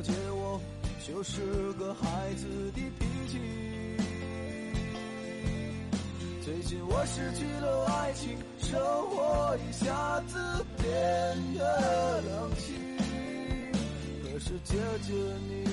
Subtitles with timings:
[0.00, 0.58] 了解我，
[1.06, 1.42] 就是
[1.74, 3.38] 个孩子的脾气。
[6.42, 10.38] 最近我失去了爱情，生活一下子
[10.78, 12.74] 变得冷清。
[14.22, 15.12] 可是姐姐
[15.46, 15.66] 你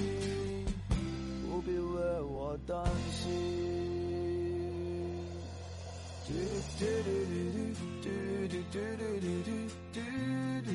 [1.48, 2.78] 不必为我担
[3.14, 3.32] 心。
[6.28, 7.48] 嘟嘟嘟嘟
[8.04, 8.12] 嘟
[8.50, 9.40] 嘟嘟嘟嘟
[9.94, 9.96] 嘟
[10.66, 10.70] 嘟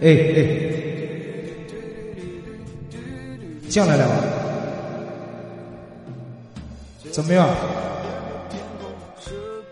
[0.00, 0.36] 哎哎，
[3.68, 4.14] 进来了吗？
[7.10, 7.48] 怎么样？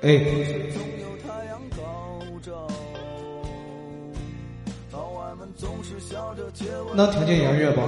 [0.02, 0.08] 哎，
[6.94, 7.80] 能听见音乐不？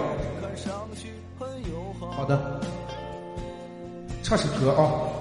[2.10, 2.60] 好的，
[4.22, 5.13] 唱首歌啊。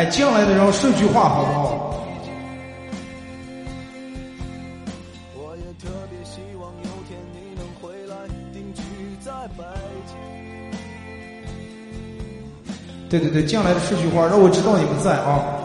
[0.00, 1.94] 哎，进来的人说句话好不好？
[5.34, 8.16] 我也特别希望有天你能回来
[8.50, 8.80] 定居
[9.20, 9.62] 在北
[10.06, 10.16] 京。
[13.10, 15.59] 对对对，进来的说句话，让我知道你们在啊。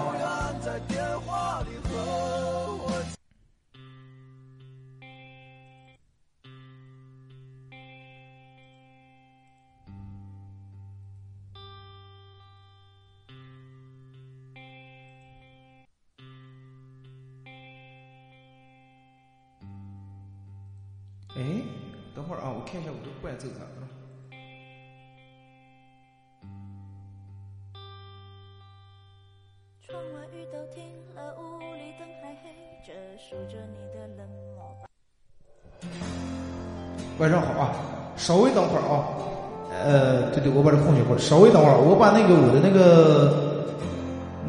[41.18, 43.64] 稍微等会儿，我把那个我的那个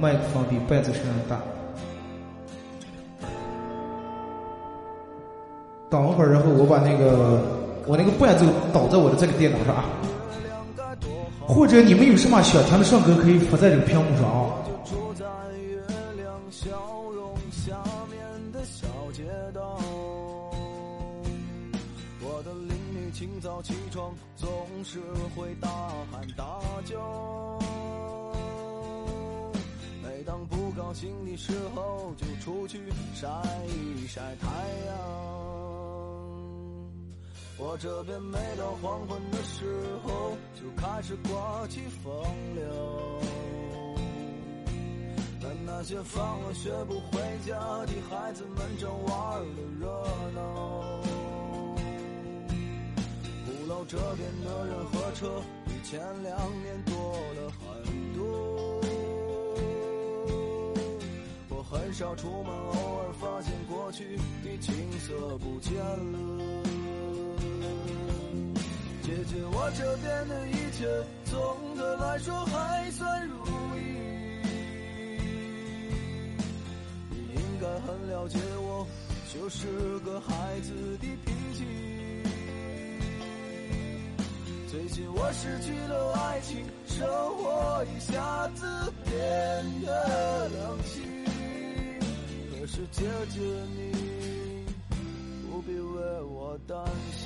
[0.00, 1.41] 麦克风比伴奏声音大。
[5.88, 7.41] 等会儿，然后我把那个
[7.87, 9.84] 我那个伴奏导在我的这个电脑上啊，
[11.47, 14.53] 或者你们有什么想听的唱歌，可以发在这个屏幕上啊。
[23.62, 24.12] 起床
[24.76, 25.00] 总是
[25.34, 25.69] 会大
[26.12, 27.59] 喊大叫
[30.03, 32.78] 每当不高兴的时候，就出去
[33.15, 33.26] 晒
[33.69, 34.47] 一晒太
[34.86, 34.98] 阳。
[37.56, 39.65] 我这边每到黄昏的时
[40.04, 42.12] 候，就开始刮起风
[42.54, 43.20] 流。
[45.41, 47.54] 但那些放了学不回家
[47.86, 49.86] 的孩子们正玩的热
[50.34, 51.16] 闹。
[53.69, 56.94] 老这边的人和车比前两年多
[57.34, 57.59] 了很
[58.15, 58.81] 多。
[61.49, 66.62] 我很少出门，偶尔发现过去的景色不见了。
[69.03, 70.87] 姐姐，我这边的一切
[71.25, 73.37] 总的来说还算如
[73.77, 73.81] 意。
[77.10, 78.87] 你应该很了解我，
[79.34, 81.96] 就是个孩子的脾气。
[84.76, 88.66] 最近我失去了爱情，生活一下子
[89.06, 89.16] 变
[89.81, 91.03] 得冷清。
[92.50, 93.41] 可是姐姐
[93.75, 94.66] 你
[95.50, 96.76] 不必为我担
[97.10, 97.25] 心。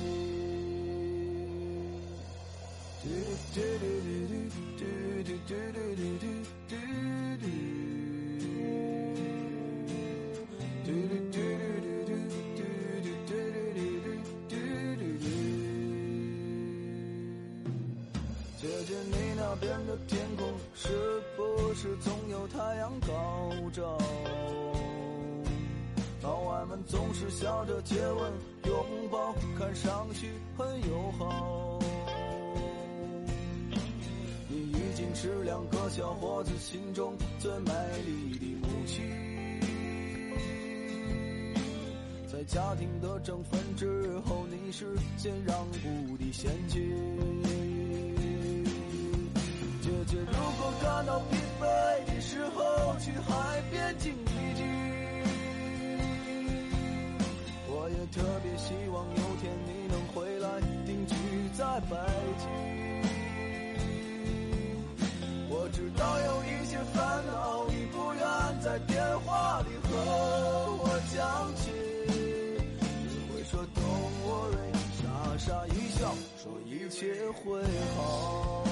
[3.03, 3.59] 姐
[19.91, 20.87] 的天空是
[21.35, 23.97] 不是总有太阳高照？
[26.23, 28.31] 老外们总是笑着接吻、
[28.67, 31.77] 拥抱，看上去很友好。
[34.47, 37.73] 你已经是两个小伙子心中最美
[38.05, 39.03] 丽的母亲，
[42.31, 46.79] 在家庭的争分之后，你是先让步的先妻。
[50.19, 50.25] 如
[50.59, 51.63] 果感到疲惫
[52.13, 54.65] 的时候，去海边静一静。
[57.67, 61.15] 我也特别希望有天你能回来定居
[61.57, 61.95] 在北
[62.37, 62.45] 京。
[65.49, 68.21] 我知道有一些烦恼，你不愿
[68.61, 69.89] 在电话里和
[70.77, 71.71] 我讲起。
[73.07, 74.71] 你会说 “Don't worry”，
[75.01, 75.03] 傻
[75.37, 77.63] 傻一笑，说一切会
[77.95, 78.70] 好。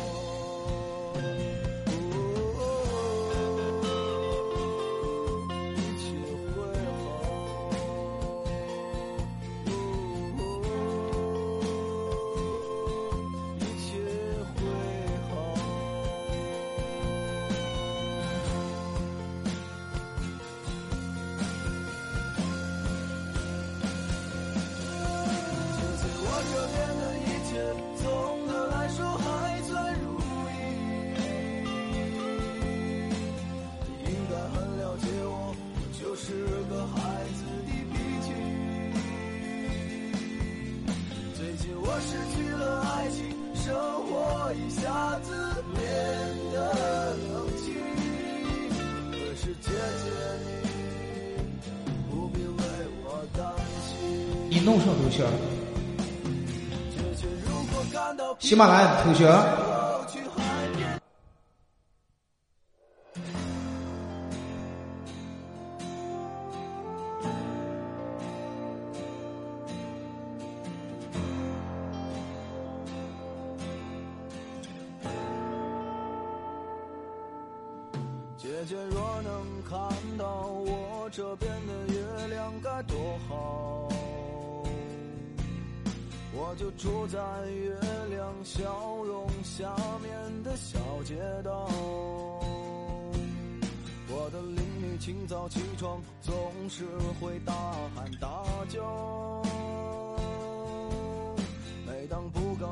[55.10, 55.24] 同学，
[58.38, 59.28] 喜马拉雅同学。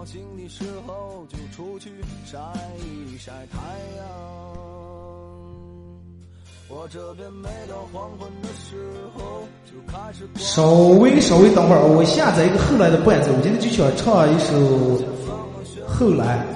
[0.07, 1.91] 醒的时候就出去
[2.25, 2.37] 晒
[2.77, 3.57] 一晒太
[3.97, 4.07] 阳。
[6.69, 8.77] 我这边每到黄昏的时
[9.13, 10.25] 候就开始。
[10.35, 14.55] 稍微稍微等会儿，我下载一个后来的伴奏，我今天就想唱一首
[15.85, 16.46] 后来。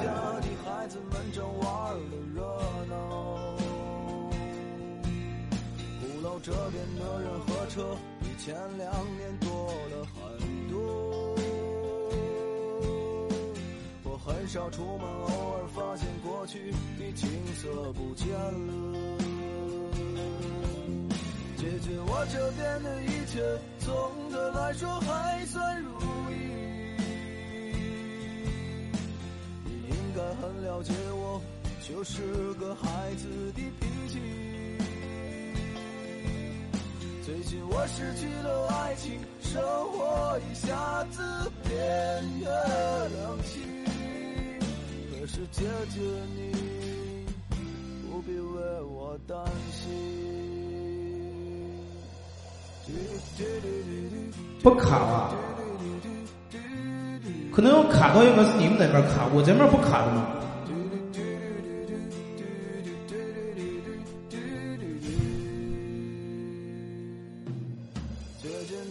[59.34, 60.28] 我这面不卡着吗？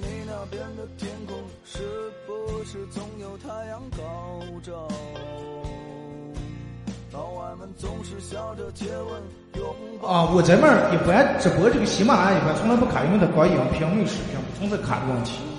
[0.02, 1.78] 你那边的天空是
[2.26, 4.88] 不是总有太阳高照？
[7.12, 9.22] 老外们总是笑着接吻
[9.56, 10.08] 拥抱。
[10.08, 15.49] 啊，我这面也不爱直播，这个喜马拉雅也不爱从来不卡，因为它搞影评没视频，从不卡的问题。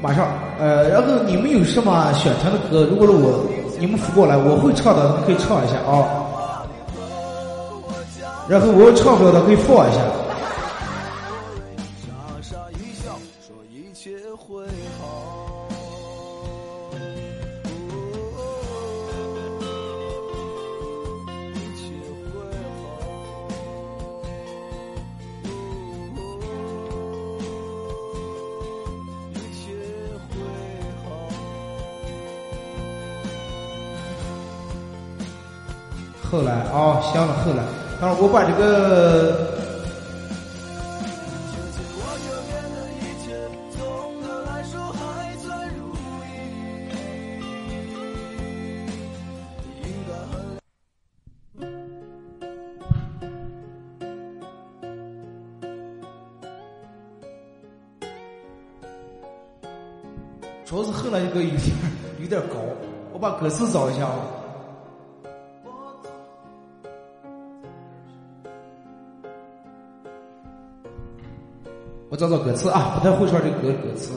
[0.00, 0.28] 马上。
[0.58, 2.84] 呃然后你们有什么想听的歌？
[2.90, 3.44] 如果说我
[3.78, 6.24] 你们扶过来我会唱的们可以唱一下啊。
[8.48, 10.00] 然后我唱不了的可以放一下。
[37.02, 37.62] 想了后来，
[38.00, 39.54] 但是我把这个，
[60.64, 61.60] 主要是后来一个有点
[62.20, 62.56] 有点高，
[63.12, 64.45] 我把歌词找一下啊。
[72.16, 74.12] 我找找歌词啊，不太会唱这歌歌词。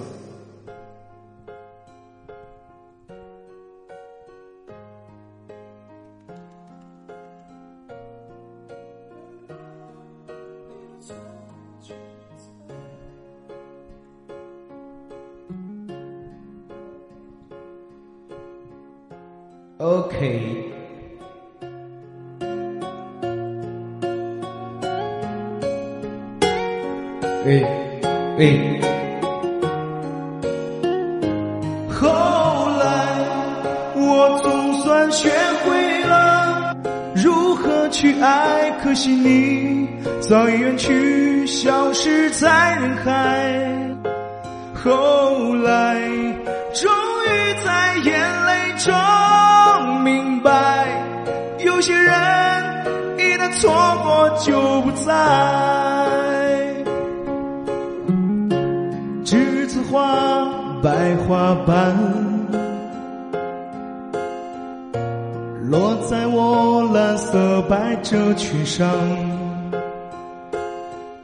[68.49, 68.89] 褶裙上。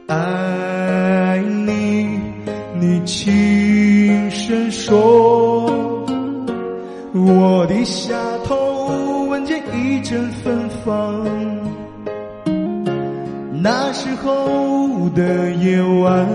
[0.06, 2.20] 爱你，
[2.78, 5.66] 你轻声说，
[7.12, 8.14] 我低下
[8.44, 11.26] 头闻见一阵芬芳。
[13.60, 16.26] 那时候的夜晚。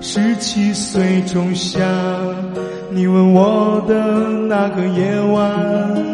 [0.00, 1.80] 十七岁仲夏，
[2.90, 6.13] 你吻我的那个夜晚，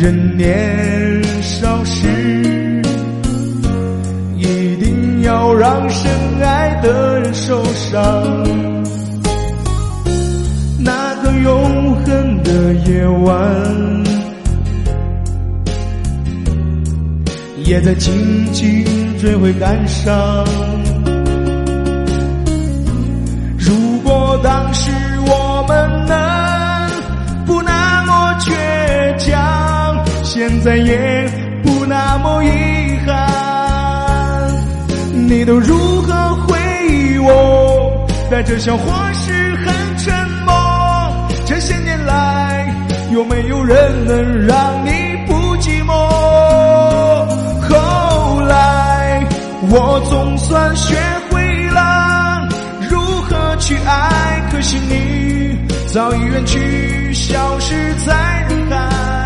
[0.00, 2.06] 人年少时
[4.36, 6.08] 一定要让深
[6.40, 7.92] 爱的人受伤？
[10.78, 13.34] 那个永恒的夜晚，
[17.64, 18.14] 也在静
[18.52, 18.84] 静
[19.18, 20.46] 追悔感伤。
[23.58, 24.92] 如果当时
[25.26, 26.57] 我们能
[30.38, 31.28] 现在也
[31.64, 32.48] 不那么遗
[33.04, 34.54] 憾。
[35.26, 36.12] 你都如何
[36.46, 38.06] 回忆我？
[38.30, 40.14] 带着笑或是很沉
[40.46, 40.54] 默。
[41.44, 42.72] 这些年来，
[43.10, 44.92] 有没有人能让你
[45.26, 45.92] 不寂寞？
[47.68, 49.26] 后来，
[49.68, 50.94] 我总算学
[51.30, 52.48] 会了
[52.88, 54.48] 如何去爱。
[54.52, 57.74] 可惜你早已远去，消失
[58.06, 59.17] 在人海。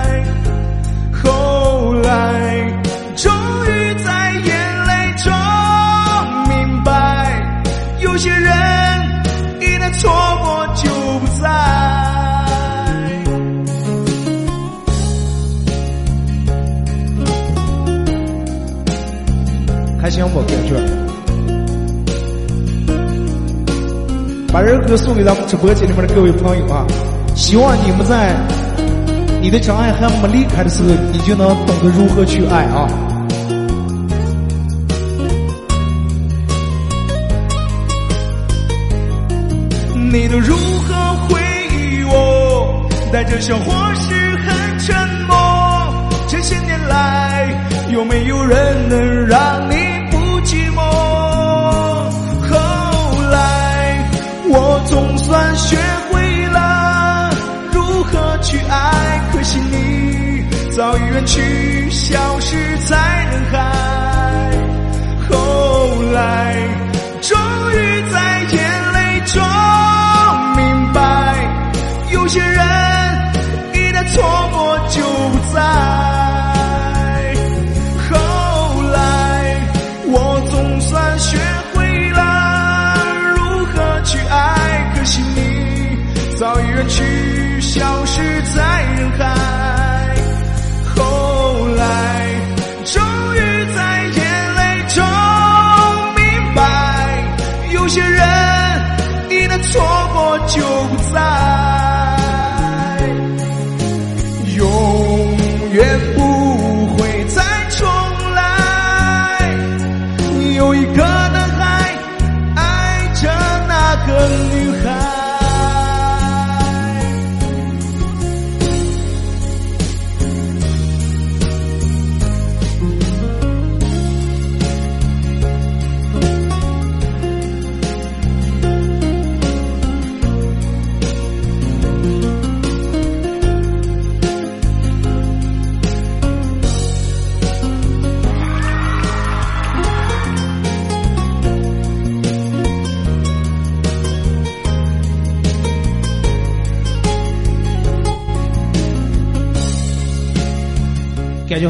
[2.13, 2.69] 后来，
[3.17, 3.33] 终
[3.65, 5.33] 于在眼泪中
[6.47, 6.93] 明白，
[8.01, 8.53] 有些人
[9.61, 10.11] 一旦错
[10.43, 10.91] 过就
[11.21, 11.49] 不再。
[19.99, 20.75] 还想不感觉？
[24.53, 26.87] 把这歌送给咱们直播间里面的各位朋友啊！
[27.35, 28.37] 希望你们在
[29.43, 32.87] 你的真爱还没离开的时候，你就能懂得如何去爱啊！
[40.13, 40.95] 你都如何
[41.27, 41.41] 回
[41.75, 42.89] 忆我？
[43.13, 44.15] 带着笑或是
[87.73, 88.21] 消失
[88.55, 89.32] 在人海。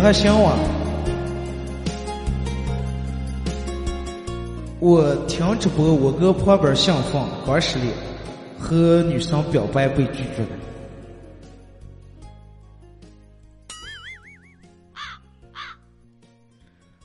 [0.02, 0.58] 还行哇。
[4.80, 7.84] 我听直播，我搁旁边想放歌实里
[8.58, 10.48] 和女生表白被拒绝了。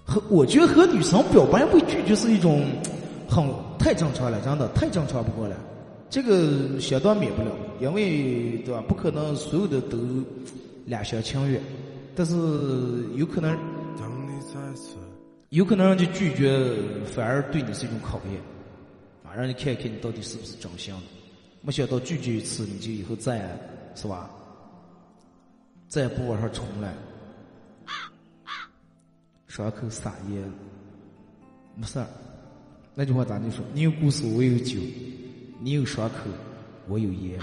[0.03, 2.65] 和我觉得和女生表白被拒绝是一种
[3.29, 5.55] 很太正常了，真的太正常不过了。
[6.09, 8.83] 这个相当免不了，因为对吧？
[8.87, 9.99] 不可能所有的都
[10.85, 11.61] 两厢情愿，
[12.17, 12.33] 但是
[13.13, 13.55] 有可能，
[15.49, 16.73] 有可能让你拒绝，
[17.05, 18.41] 反而对你是一种考验
[19.23, 19.35] 啊！
[19.35, 21.01] 让你看看你到底是不是真心的。
[21.61, 23.55] 没想到拒绝一次，你就以后再
[23.93, 24.31] 是吧？
[25.87, 26.91] 再也不往上冲了。
[29.47, 30.51] 伤口撒盐，
[31.75, 32.07] 没事儿。
[32.95, 33.63] 那句话咋就说？
[33.75, 34.79] 你有故事，我有酒；
[35.59, 36.15] 你有伤口，
[36.87, 37.39] 我有盐。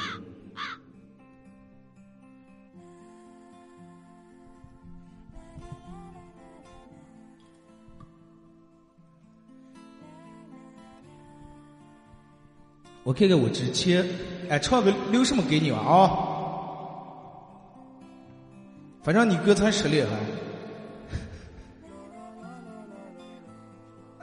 [13.05, 14.05] 我看看我之前，
[14.49, 16.33] 哎，唱个留什么给你吧啊？
[19.03, 20.09] 反正你歌才实力还。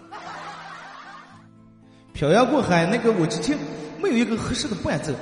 [2.12, 3.56] 漂洋过海，那个我之前
[4.02, 5.14] 没有一个合适的伴奏。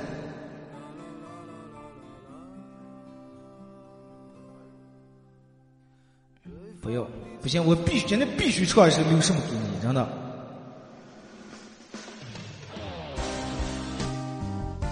[6.80, 7.06] 不要，
[7.42, 10.19] 不行，我必须今天必须唱一首《留什么给你》，真的。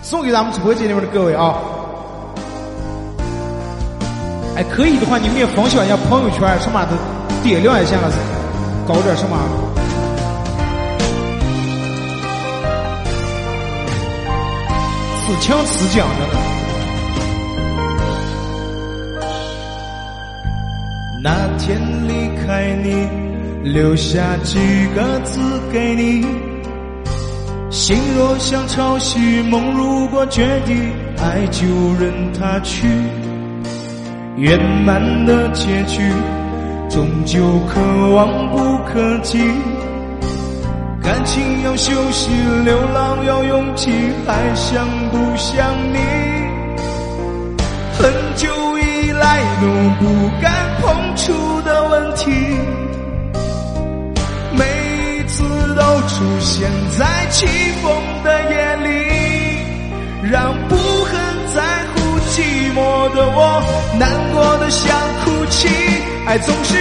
[0.09, 1.55] 送给咱们直播间里面的各位啊！
[4.57, 6.93] 哎，可以的话，你们也分享一下朋友圈，什么的
[7.43, 8.17] 点亮一下子，
[8.87, 9.37] 搞点什么。
[15.27, 16.25] 自强自讲的。
[21.23, 23.07] 那天离开你，
[23.75, 24.59] 留下几
[24.95, 25.39] 个字
[25.71, 26.48] 给你。
[27.71, 30.73] 心若像潮汐，梦如果决堤，
[31.19, 31.67] 爱就
[32.01, 32.89] 任它去。
[34.37, 36.01] 圆满的结局，
[36.89, 37.81] 终究可
[38.15, 39.39] 望不可及。
[41.03, 42.31] 感情要休息，
[42.65, 43.91] 流浪要勇气，
[44.27, 45.99] 还想不想你？
[47.99, 49.67] 很久以来都
[49.99, 52.33] 不敢碰触的问题，
[56.07, 57.47] 出现在起
[57.83, 57.91] 风
[58.23, 58.89] 的夜里，
[60.31, 61.13] 让不很
[61.55, 61.63] 在
[61.95, 62.43] 乎寂
[62.75, 62.77] 寞
[63.15, 63.63] 的我，
[63.99, 65.69] 难过的想哭泣。
[66.27, 66.75] 爱总是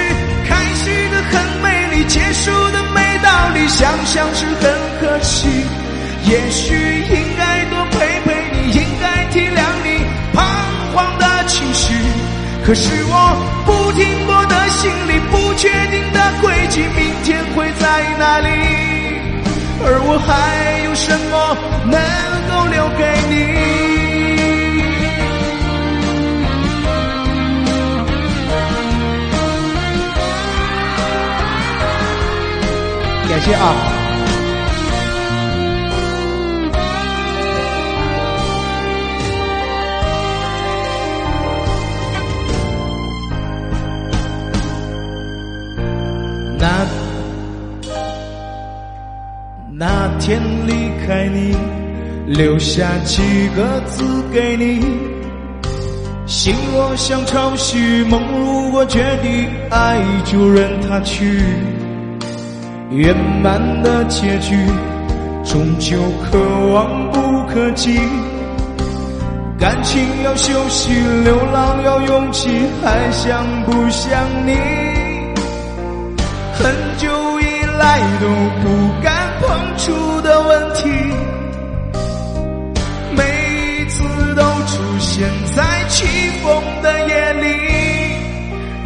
[0.47, 3.07] 开始的很美丽，结束的没。
[3.23, 5.49] 道理想想是很可惜，
[6.25, 10.45] 也许应该多陪陪你，应该体谅你彷
[10.93, 11.95] 徨的情绪。
[12.63, 18.96] 可是我不停泊的心里，不确定的轨迹，明天会在哪里？
[19.79, 20.29] 而我还
[20.85, 21.35] 有什么
[21.85, 21.95] 能
[22.49, 23.35] 够留给你？
[33.29, 33.63] 感谢啊！
[50.09, 51.53] 那天离开你，
[52.27, 54.81] 留下几个字给你。
[56.25, 61.43] 心若像潮汐，梦如果决堤，爱就任它去。
[62.89, 64.55] 圆满的结局，
[65.43, 66.39] 终究可
[66.73, 67.99] 望不可及。
[69.59, 70.93] 感情要休息，
[71.25, 72.49] 流浪要勇气，
[72.81, 74.53] 还想不想你？
[76.53, 77.09] 很久
[77.41, 78.27] 以来都
[78.61, 78.86] 不
[79.77, 80.89] 出的问题，
[83.15, 83.23] 每
[83.81, 84.03] 一次
[84.35, 86.05] 都出现在起
[86.43, 87.45] 风的夜里，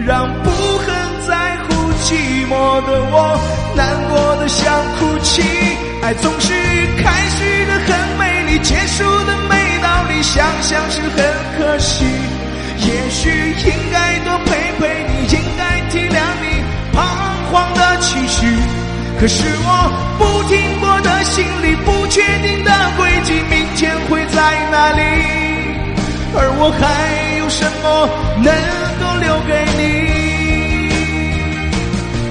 [0.06, 0.88] 让不很
[1.28, 1.74] 在乎
[2.04, 2.52] 寂寞
[2.86, 3.40] 的我。
[3.74, 5.42] 难过的想哭泣，
[6.04, 6.54] 爱总是
[7.02, 11.24] 开始的很美丽，结束的没道理，想想是很
[11.58, 12.06] 可惜。
[12.78, 17.02] 也许应该多陪陪你，应该体谅你彷
[17.50, 18.46] 徨的情绪。
[19.22, 19.70] 可是我
[20.18, 25.02] 不停泊的心里，不确定的轨迹，明天会在哪里？
[26.34, 28.10] 而我还有什么
[28.42, 28.52] 能
[28.98, 29.86] 够留给你？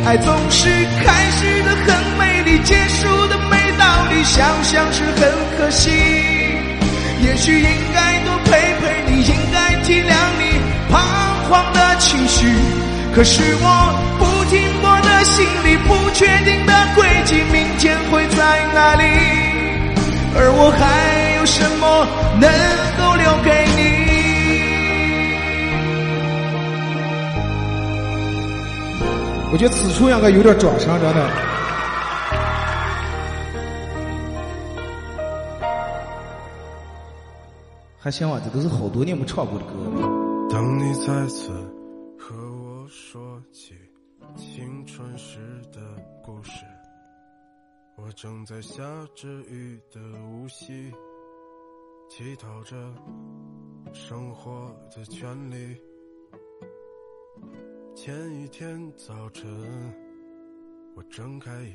[0.04, 0.66] 爱总是
[1.06, 5.92] 开始的很美丽，结束的没道理，想想是很可惜。
[7.22, 8.50] 也许应该多陪
[8.80, 10.58] 陪你，应该体谅你
[10.90, 10.98] 彷
[11.48, 12.48] 徨的情绪。
[13.14, 19.04] 可是我不停泊的心里不确定的轨迹，明天会在哪里？
[20.34, 22.06] 而我还有什么
[22.40, 22.48] 能
[22.96, 23.80] 够留给你？
[29.52, 31.30] 我觉得此处应该有点转声，真的。
[38.02, 40.08] 还行吧，这都是好多年没唱过的歌了。
[40.48, 41.50] 当你再次
[48.02, 48.82] 我正在下
[49.14, 50.90] 着雨的无锡，
[52.08, 52.74] 乞讨着
[53.92, 55.76] 生活的权利。
[57.94, 59.46] 前一天早晨，
[60.94, 61.74] 我睁开眼，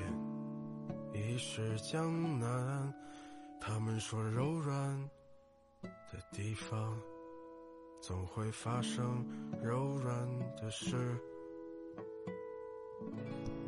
[1.14, 2.94] 已是江南。
[3.62, 5.10] 他们说柔软。
[5.84, 7.00] 的地方
[8.02, 9.24] 总会发生
[9.62, 10.96] 柔软的事。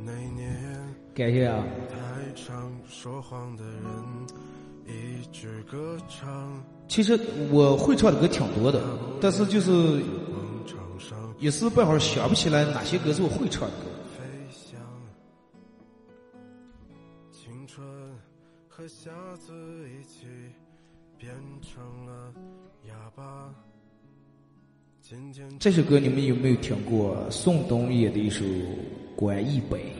[0.05, 0.55] 那年，
[1.13, 1.63] 感谢啊！
[1.89, 1.95] 台
[2.35, 3.83] 上说谎的人，
[4.85, 6.63] 一直歌唱。
[6.87, 7.19] 其实
[7.51, 8.81] 我会唱的歌挺多的，
[9.19, 10.01] 但是就是
[11.39, 13.83] 一时半会儿想不起来哪些歌是我会唱的歌。
[14.17, 14.79] 飞翔，
[17.31, 17.85] 青春
[18.67, 19.53] 和瞎子
[19.89, 20.27] 一起。
[21.19, 21.33] 变
[21.63, 22.31] 成了
[22.87, 23.51] 哑巴。
[25.57, 28.45] 这首歌你们有没有听过宋冬野的一首
[29.17, 29.91] 《关一杯。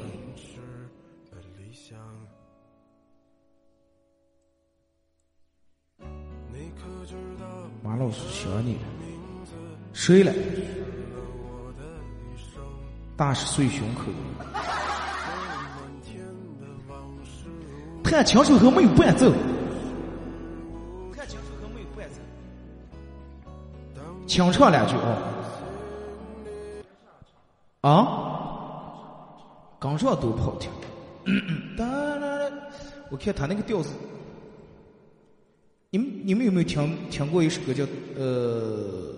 [7.82, 8.82] 马老师想你了，
[9.92, 10.32] 睡了，
[13.16, 14.04] 大十岁胸口。
[18.04, 19.32] 看清楚和没有伴奏，
[21.12, 22.22] 看清楚和没有伴奏，
[24.28, 25.18] 清唱两句啊、
[27.82, 28.27] 哦，啊。
[29.80, 30.72] 刚唱都不好听。
[33.10, 33.94] 我看他那个调子，
[35.92, 37.86] 你们你们有没有听听过一首歌叫
[38.16, 39.14] 呃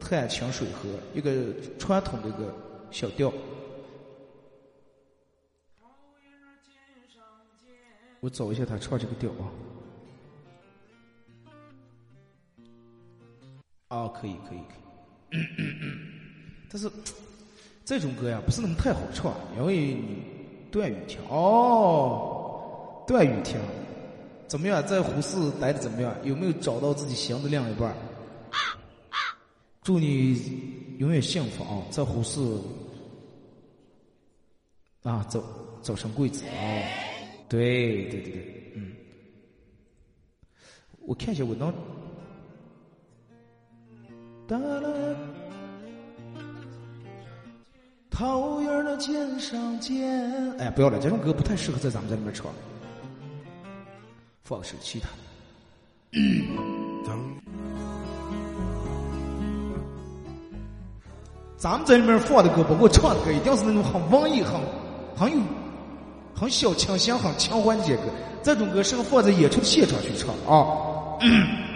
[0.00, 2.52] 探清水河》，一个传统的一个
[2.90, 3.32] 小调。
[8.20, 9.46] 我找一下他唱这个调啊。
[13.88, 15.40] 啊，可以，可以，可以。
[16.68, 16.90] 但是
[17.88, 20.22] 这种歌呀，不是那么太好唱，因为你
[20.70, 21.18] 段语听。
[21.30, 23.58] 哦，段语听，
[24.46, 24.86] 怎么样？
[24.86, 26.14] 在胡市待的怎么样？
[26.22, 27.96] 有没有找到自己心的另一半？
[29.82, 30.36] 祝你
[30.98, 31.80] 永远幸福啊！
[31.88, 32.38] 在胡市
[35.02, 35.42] 啊，早
[35.80, 36.52] 早生贵子啊！
[37.48, 38.92] 对，对，对，对，嗯。
[41.06, 41.72] 我看一下，我能。
[44.46, 45.16] 哒啦，
[48.18, 50.52] 桃叶的肩上肩。
[50.58, 52.46] 哎，不要了，这种歌不太适合在咱们这里面唱。
[54.42, 55.08] 放首其他。
[61.56, 64.60] 咱们这里面放的歌，包括唱的歌，一定是那种很文艺、很
[65.16, 65.38] 很有、
[66.34, 68.02] 很小清新、很强欢节歌。
[68.42, 70.66] 这种歌适合放在演出的现场去唱啊。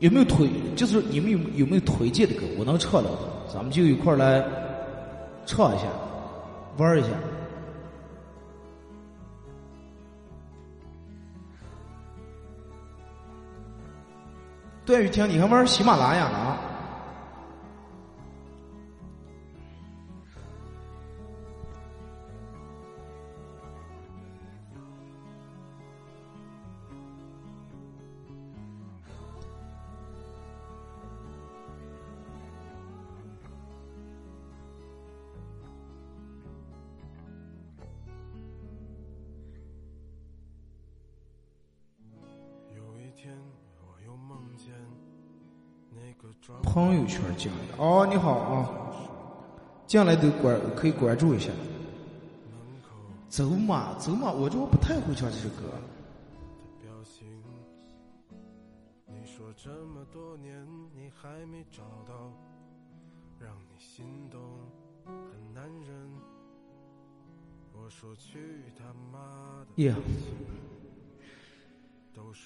[0.00, 0.48] 有没有推？
[0.76, 2.42] 就是你们有有没有推荐的歌？
[2.56, 3.10] 我能唱了，
[3.52, 4.44] 咱们就一块来
[5.44, 5.84] 唱一下，
[6.76, 7.08] 玩一下。
[14.86, 16.56] 段雨婷，你还玩喜马拉雅呢？
[46.68, 48.70] 朋友圈进来的哦，你好啊，
[49.86, 51.50] 进来都关可以关注一下。
[53.30, 55.64] 走马走马，我就不太会唱这首歌。
[59.06, 62.32] 你说这么多年你还没找到
[63.40, 64.40] 让你心动
[65.04, 66.10] 的男人，
[67.72, 68.38] 我说去
[68.78, 69.82] 他妈的！
[69.82, 69.94] 耶，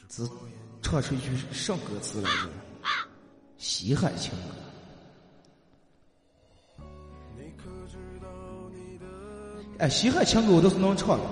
[0.09, 0.29] 只
[0.81, 2.49] 唱出一句什么歌词来着？
[3.65, 4.39] 西海情歌，
[9.79, 11.25] 哎，西海情歌我都是能唱的。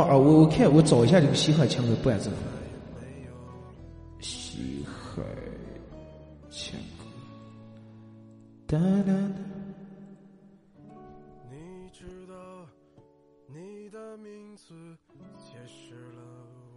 [0.00, 2.30] 啊，我我看我找一下这个西海情歌伴奏。
[4.20, 5.22] 西海
[6.50, 6.78] 情，
[8.66, 9.12] 哒哒哒。
[11.50, 12.34] 你知道，
[13.46, 14.74] 你的名字
[15.36, 16.22] 解释了。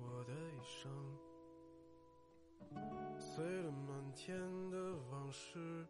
[0.01, 0.91] 我的一生，
[3.17, 3.71] 碎了。
[3.71, 4.37] 满天
[4.69, 4.77] 的
[5.11, 5.87] 往事，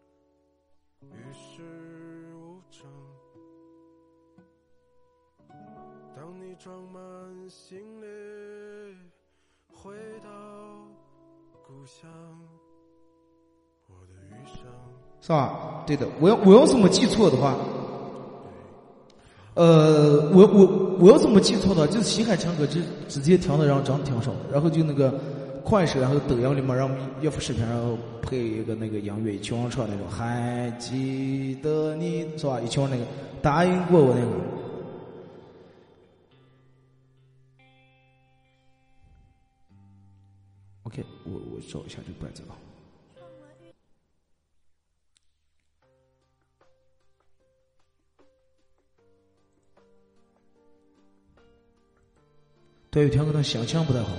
[1.01, 2.83] 与世无争。
[6.49, 6.99] 你装满
[7.47, 8.05] 行李，
[9.71, 10.29] 回到
[11.61, 12.09] 故乡，
[13.87, 14.63] 我的余生。
[15.21, 15.83] 是吧？
[15.85, 17.55] 对的，我要我要是没记错的话，
[19.53, 25.13] 呃，我我我要是没记错的话，就是西海强哥直直接听的让真挺少，然后就那个
[25.63, 26.89] 快手然后抖音里面让
[27.21, 32.59] 岳父视频，然后配一个那个音乐，一群人唱那种，还记得你是吧？
[32.59, 33.03] 一群人那个
[33.39, 34.58] 答应过我那个。
[40.91, 42.57] OK，我我找一下这个伴奏啊。
[52.89, 54.09] 对，有天可能想象不太好。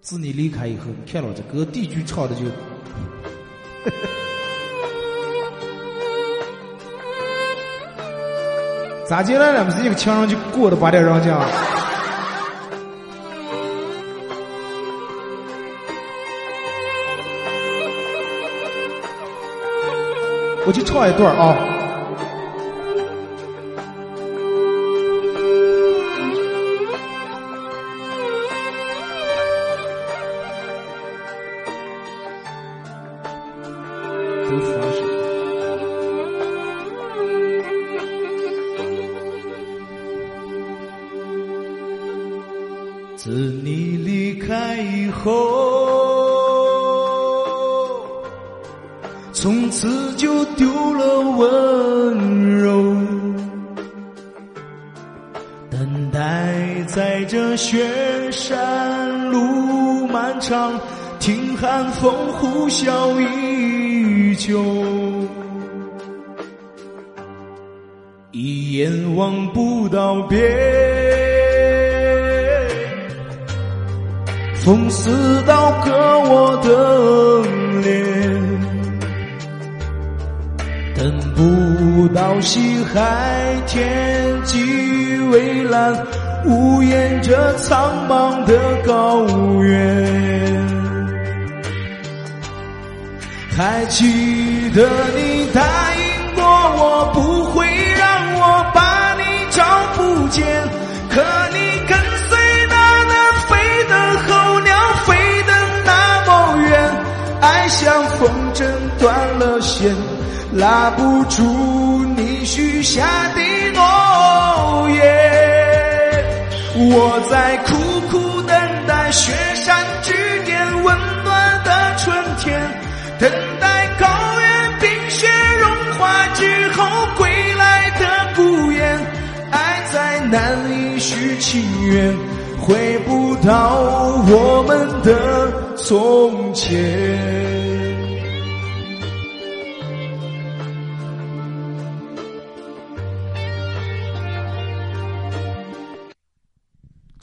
[0.00, 2.46] 自你离开以后，看了这歌，第一句唱的就，
[9.06, 9.66] 咋进来了？
[9.66, 11.77] 不是一个情人就过了八点让讲。
[20.68, 21.77] 我去唱一段啊。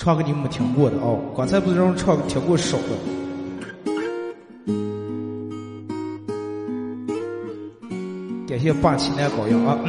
[0.05, 2.83] 唱给你们听过的哦，刚才不是让唱个听过少的。
[8.47, 9.79] 感谢霸气男羔羊啊！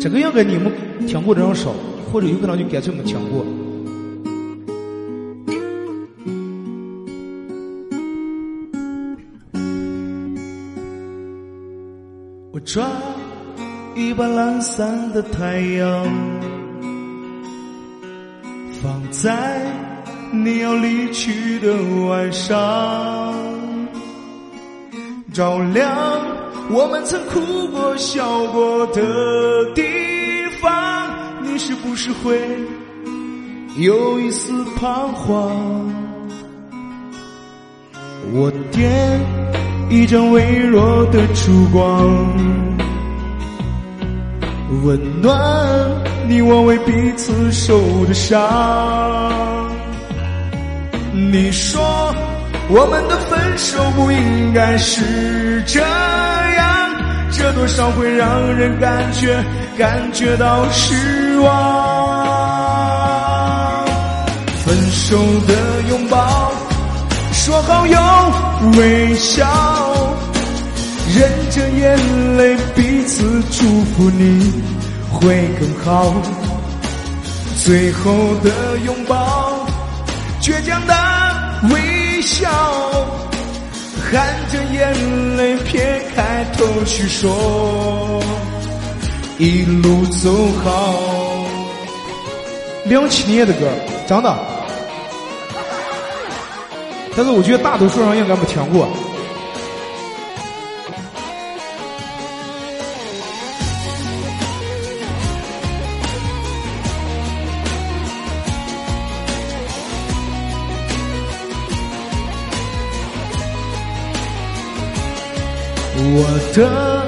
[0.00, 0.72] 这个应该你们
[1.06, 1.72] 听过的人少，
[2.12, 3.46] 或者有可能就干脆没听过。
[12.50, 12.90] 我转
[14.06, 16.06] 一把懒散的太阳，
[18.80, 19.60] 放在
[20.32, 21.74] 你要离去的
[22.06, 23.34] 晚上，
[25.32, 25.90] 照亮
[26.70, 29.02] 我们曾哭过、笑过的
[29.74, 29.82] 地
[30.62, 31.42] 方。
[31.42, 32.40] 你是不是会
[33.76, 35.92] 有一丝彷徨？
[38.32, 39.20] 我点
[39.90, 42.65] 一盏微弱的烛光。
[44.84, 45.36] 温暖
[46.28, 48.38] 你我为彼此受的伤，
[51.12, 51.80] 你说
[52.68, 56.90] 我们的分手不应该是这样，
[57.30, 59.42] 这多少会让人感觉
[59.78, 62.26] 感觉到失望。
[64.64, 65.54] 分手的
[65.88, 66.52] 拥抱，
[67.32, 67.98] 说好有
[68.78, 69.46] 微笑，
[71.14, 72.56] 忍着眼泪
[73.06, 73.64] 次祝
[73.94, 74.52] 福你
[75.10, 76.12] 会更好。
[77.64, 79.66] 最后的拥抱，
[80.40, 80.94] 倔强的
[81.70, 82.50] 微笑，
[84.10, 88.22] 含着眼泪撇开头去说，
[89.38, 90.30] 一路走
[90.62, 90.94] 好。
[92.84, 93.66] 两七年的歌，
[94.06, 94.38] 真的，
[97.16, 98.86] 但是我觉得大多数人应该没听过。
[116.56, 117.02] 的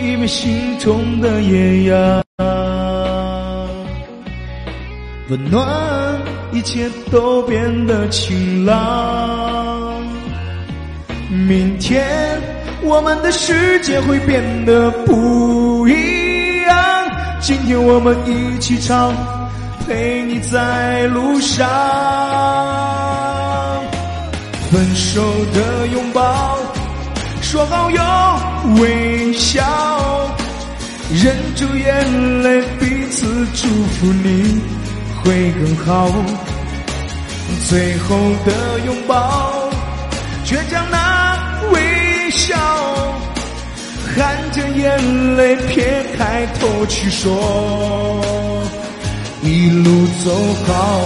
[0.00, 2.22] 一枚心中的艳阳，
[5.28, 5.66] 温暖
[6.52, 10.00] 一切都变得晴朗。
[11.28, 12.40] 明天
[12.84, 16.76] 我们的世界会变得不一样。
[17.40, 19.12] 今天我们一起唱，
[19.88, 21.68] 陪你在路上。
[24.70, 25.20] 分手
[25.52, 26.56] 的拥抱。
[27.40, 28.00] 说好有
[28.80, 29.62] 微笑，
[31.10, 34.60] 忍住眼泪，彼此祝福你
[35.22, 36.10] 会更好。
[37.68, 39.70] 最后的拥抱，
[40.44, 41.38] 倔强那
[41.72, 42.56] 微笑，
[44.14, 48.22] 含着眼泪撇开头去说，
[49.42, 50.30] 一路走
[50.66, 51.00] 好。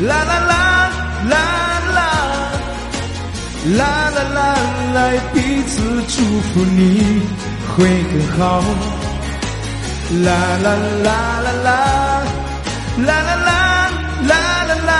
[0.00, 0.67] 啦啦啦啦。
[3.76, 4.56] 啦啦啦，
[4.94, 7.20] 来彼此祝福你
[7.76, 8.62] 会更好。
[10.24, 10.26] 啦
[10.62, 10.66] 啦
[11.04, 11.08] 啦
[11.42, 11.68] 啦啦，
[13.04, 13.50] 啦啦啦
[14.26, 14.32] 啦
[14.64, 14.90] 啦啦，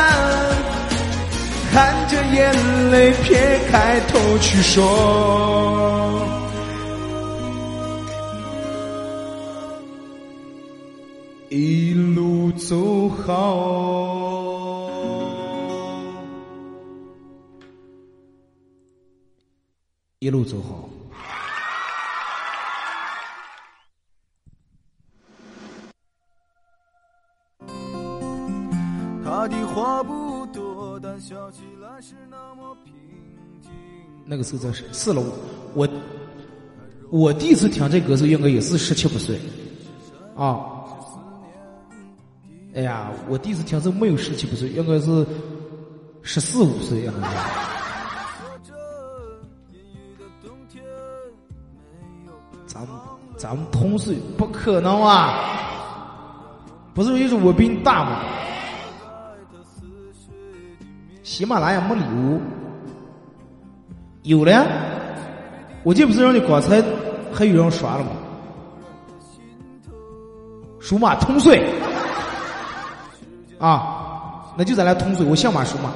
[1.73, 1.77] 含
[2.09, 2.37] 着眼
[2.91, 4.77] 泪撇开头去说，
[11.49, 14.68] 一路走好。
[20.21, 20.89] 一路走好。
[29.25, 32.93] 他的话不多，但笑起来是那么平
[33.63, 33.71] 静。
[34.25, 35.23] 那个时候在四楼，
[35.75, 35.89] 我
[37.11, 39.39] 我第一次听这歌时候应该也是十七八岁
[40.35, 40.67] 啊。
[42.75, 45.25] 哎呀，我第一次听时候没有十七八岁，应该是
[46.23, 47.21] 十四五岁应
[53.39, 55.33] 咱们同岁不可能啊！
[56.93, 58.21] 不是因为我比你大吗？
[61.23, 62.41] 喜马拉雅没礼物，
[64.25, 64.67] 有了呀，
[65.85, 66.83] 我这不是让你刚才
[67.33, 68.11] 还有人刷了吗？
[70.81, 71.65] 属马同岁
[73.61, 75.93] 啊，那就咱俩同岁，我姓马属马。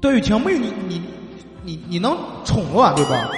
[0.00, 1.07] 段雨婷没有你你。
[1.68, 2.16] 你你能
[2.46, 3.28] 宠我对吧？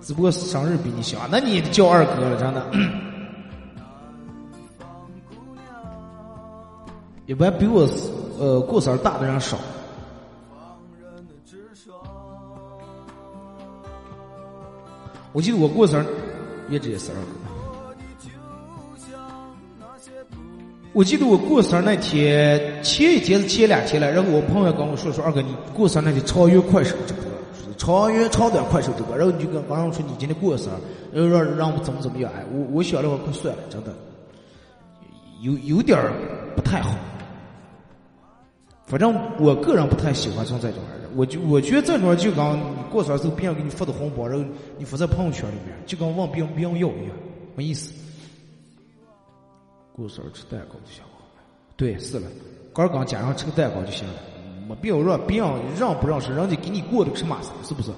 [0.00, 2.70] 只不过生日比你小，那你叫二哥了，真的。
[7.26, 7.84] 一般比我
[8.38, 9.58] 呃过生日大的人少。
[15.32, 16.06] 我记得我过生日
[16.68, 17.53] 也只有十二个。
[20.94, 27.24] 我记得我过生日那天，前一天是前两天了，然后我朋友跟我说说二哥，你过生日那天超越快手直播，
[27.76, 30.68] 超越超短快手直播，然后你就跟刚刚说你今天过生
[31.12, 33.92] 日，然后让让我怎么怎么样，哎，我我想了会快算了，真的，
[35.42, 35.98] 有有点
[36.54, 36.94] 不太好。
[38.86, 44.44] 反正我个人不太喜欢这种这种人，我就我觉得这种人就跟你过生日时候别人给你发的红包，然后
[44.78, 47.10] 你发在朋友圈里面，就跟问别人别人要一样，
[47.56, 47.90] 没意思。
[49.96, 51.10] 过生日吃蛋糕就行了，
[51.76, 52.28] 对，是了，
[52.74, 54.14] 刚刚加上吃个蛋糕就行了，
[54.68, 57.92] 没必要让别人让不让是人家给你过的吃嘛是不是？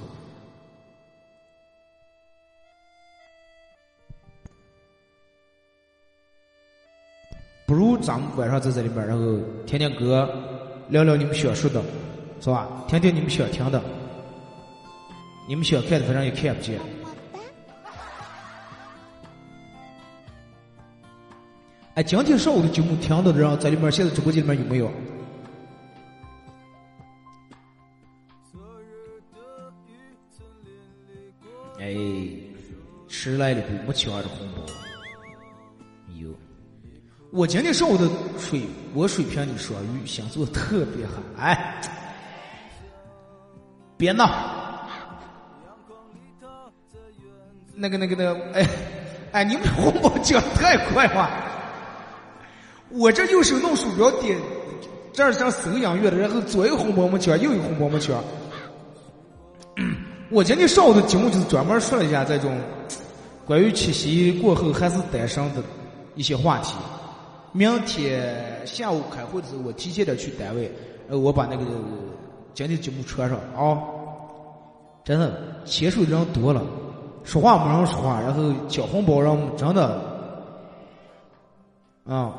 [7.67, 10.29] 不如咱们晚上在这里边，然后听听歌，
[10.89, 11.83] 聊聊你们想说的，
[12.43, 12.85] 是吧？
[12.87, 13.83] 听听你们想听的，
[15.49, 16.79] 你们想看的反正也看不见。
[21.97, 24.93] 哎，今天上午的节目听到的人在里面，现在直播间里面有没有？
[31.81, 31.97] 哎，
[33.09, 33.73] 迟来的不？
[33.87, 34.63] 没抢着红包。
[36.21, 36.29] 有，
[37.31, 38.07] 我今天上午的
[38.39, 38.61] 水，
[38.93, 41.13] 我水平你说鱼，星座特别好。
[41.39, 41.81] 哎，
[43.97, 44.87] 别闹。
[47.75, 48.69] 那个、那个、那个，哎，
[49.33, 51.55] 哎，你们红包抢太快了。
[52.91, 54.39] 我这右手弄鼠标点，
[55.13, 58.23] 这儿像收音乐的，然后左一个红包没抢，右一个红包没抢。
[60.31, 62.59] 我今天上午的节目就是专门说了一下这种
[63.45, 65.63] 关于七夕过后还是单身的
[66.15, 66.75] 一些话题。
[67.53, 70.71] 明天下午开会的时候，我提前点去单位，
[71.09, 71.65] 呃，我把那个
[72.55, 73.79] 今天节目传上啊。
[75.05, 76.63] 真的，牵手的人多了，
[77.23, 80.01] 说话没人说话，然后交红包人真的
[82.05, 82.35] 啊，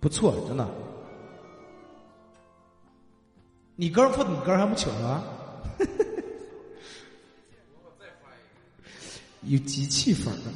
[0.00, 0.66] 不错，真的。
[3.76, 5.22] 你哥儿不，你哥儿还没请呢。
[9.42, 10.50] 有机器粉的，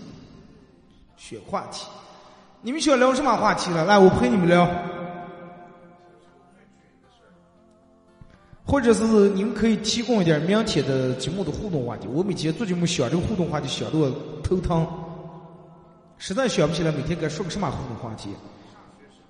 [1.16, 1.86] 选话题。
[2.62, 3.84] 你们想聊什么话题了？
[3.84, 4.68] 来，我陪你们聊。
[8.66, 12.08] 或者是你们可以提供一点明天的节目的互动话题。
[12.08, 14.10] 我每天做节目选这个互动话题想的我
[14.42, 14.86] 头疼，
[16.16, 18.30] 实在想不起来每天该说个什么互动话题。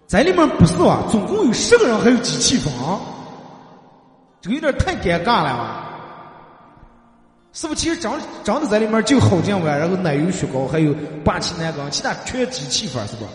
[0.07, 3.01] 在里面不是啊，总共有十个人，还有机器房。
[4.41, 5.81] 这个有点太尴尬了吧？
[7.53, 7.81] 是不是？
[7.81, 10.95] 其实长长得在里面就好酱碗，然后奶油雪糕，还有
[11.25, 13.27] 霸气奶缸，其他全机器房，是吧？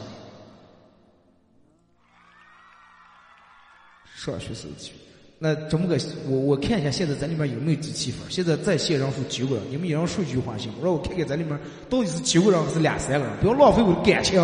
[4.15, 4.91] 上学时候去，
[5.39, 5.97] 那这么个？
[6.27, 8.29] 我我看一下，现在在里面有没有机器粉？
[8.29, 10.71] 现在在线人数九个人，你们一人说句话行？
[10.83, 11.57] 让我看看在里面
[11.89, 13.37] 到底是九个人还是两三个人？
[13.41, 14.39] 不要浪费我的感情。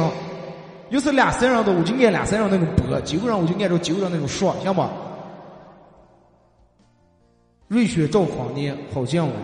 [0.90, 4.84] 要是两三人的，我就按两三人那种播；九个人，我就按照九个人那种说，行不？
[7.68, 9.36] 瑞雪兆丰的好酱碗，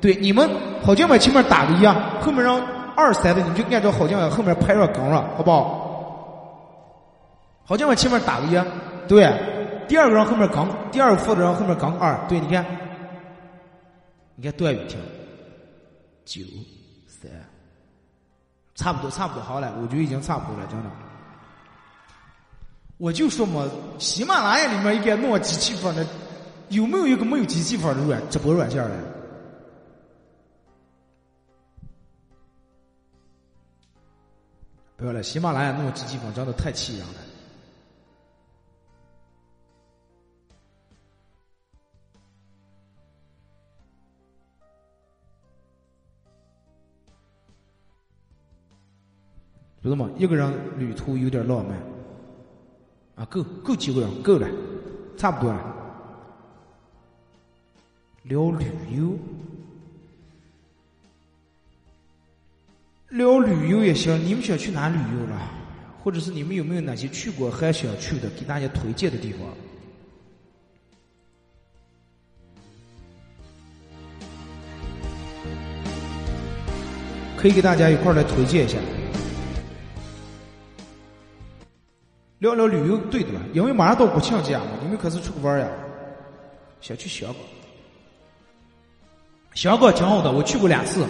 [0.00, 0.50] 对你们
[0.82, 2.60] 好酱碗前面打个一啊，后面让
[2.96, 5.86] 二三的你就按照好酱碗后面排上杠了，好不好？
[7.64, 8.60] 好酱碗前面打个一，
[9.06, 9.32] 对，
[9.86, 12.66] 第二个人后面杠，第二个负责人后面杠二，对，你看，
[14.34, 14.98] 你看段雨婷，
[16.24, 16.42] 九，
[18.78, 20.90] 差不多，差不多好了，我觉得已经差不多了，真的。
[22.96, 23.68] 我就说嘛，
[23.98, 26.06] 喜马拉雅里面应该弄机器房的。
[26.68, 28.94] 有没有一个没有机器房的软直播软件嘞？
[34.96, 37.27] 不要了，喜马拉雅弄机器房真的太气人了。
[49.88, 50.10] 知道吗？
[50.18, 51.76] 一个人旅途有点浪漫。
[53.16, 54.46] 啊，够够几个人，够了，
[55.16, 55.74] 差不多了。
[58.24, 59.18] 聊旅游，
[63.08, 64.22] 聊旅游也行。
[64.24, 65.50] 你们想去哪旅游了？
[66.04, 69.40] 或者是你们有没有哪些去过还想去的，给大家推荐的地方？
[77.36, 78.78] 可以给大家一块来推荐一下。
[82.38, 85.66] 聊聊旅游，对的，因为马上到国庆节嘛，你们可是出去玩呀？
[86.80, 87.36] 想去香港。
[89.54, 91.04] 香港挺好的，我去过两次。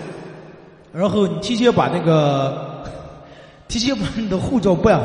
[0.91, 2.83] 然后你提前把那个，
[3.69, 4.99] 提前把你的护照办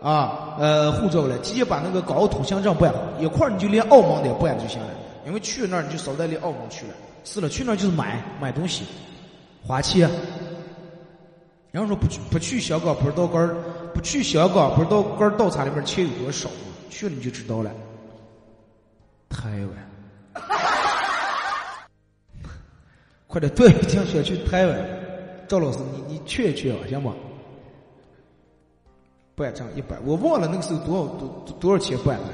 [0.00, 4.88] 好，啊，呃，护照了，提前把那个港澳通行证办好，一块儿你就连澳门的办就行了。
[5.24, 6.92] 因为去那儿你就少带连澳门去了。
[7.24, 8.84] 是了，去那儿就是买买东西，
[9.64, 10.10] 花钱。
[11.70, 13.54] 然后说不去不去香港，不知道儿
[13.94, 16.48] 不去香港，不知道儿倒茶里面钱有多少，
[16.90, 17.70] 去了你就知道了。
[19.28, 20.44] 台湾。
[23.26, 24.78] 快点，对，听说去台湾，
[25.48, 27.12] 赵老师，你你去一去啊，行不？
[29.34, 32.24] 办证一百，我忘了那个时候多少多多少钱办的，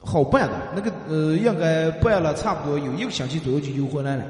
[0.00, 4.24] 好办的，那个呃，应该办了差不多有一个星期左右就邮回来了。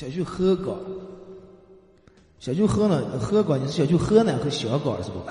[0.00, 0.74] 想去河港。
[2.38, 3.02] 小去河呢？
[3.20, 5.20] 河港，你是想去河南和香港是不？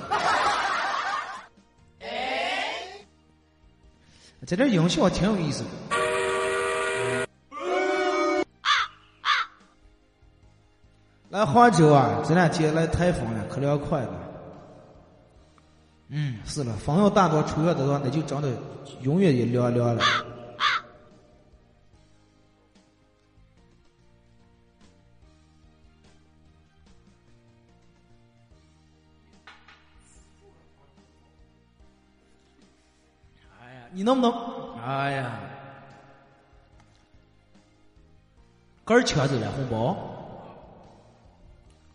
[4.45, 5.69] 在这音效挺有意思的。
[11.29, 14.13] 来来杭州啊，这两天来台风了，可凉快了。
[16.09, 18.49] 嗯，是了，风要大多，吹要多，那就真的
[19.01, 20.03] 永远也凉凉了。
[33.99, 34.33] 你能不能？
[34.81, 35.31] 哎呀，
[38.85, 39.93] 根儿抢走了红包。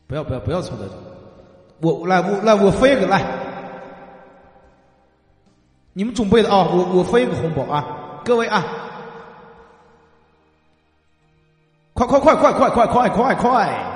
[0.06, 0.98] 不要不要不要凑这种，
[1.80, 3.22] 我来我来我分一个来，
[5.94, 8.62] 你们准备的啊，我我分一个红包啊，各位啊，
[11.94, 13.93] 快快快快快快快快快！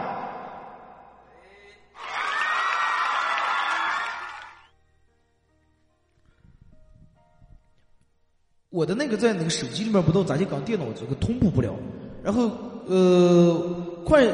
[8.79, 11.75] 我的那个在那个手机里面不知道咋就搞电脑这个同步不了，
[12.23, 12.49] 然后
[12.87, 14.25] 呃快。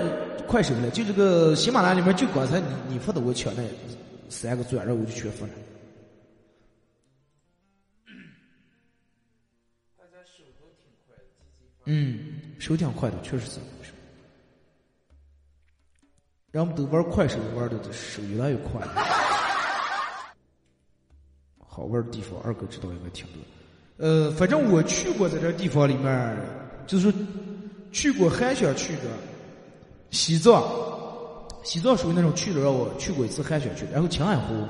[0.46, 3.62] 快手了，就这个喜马拉雅里面就刚才你你发的我抢那
[4.28, 5.52] 三个钻，然后我就全发了。
[11.86, 13.58] 嗯，手挺快的，确实是。
[16.50, 18.86] 人们都玩快手玩的手越来越快。
[21.66, 23.40] 好玩的地方，二哥知道应该挺多。
[23.96, 26.36] 呃，反正我去过在这地方里面，
[26.86, 27.12] 就是
[27.92, 29.02] 去过还想去的。
[30.10, 30.62] 西藏，
[31.64, 34.66] 西藏属于那种去的让我去过一次还想去，然后青海湖，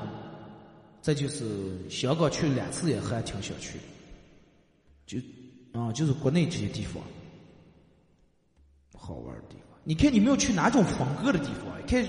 [1.01, 3.79] 再就是香港去两次也还挺想去，
[5.05, 5.19] 就
[5.79, 7.03] 啊就是国内这些地方
[8.97, 9.77] 好玩的地方。
[9.83, 11.79] 你看你们要去哪种风格的地方？
[11.83, 12.07] 你看。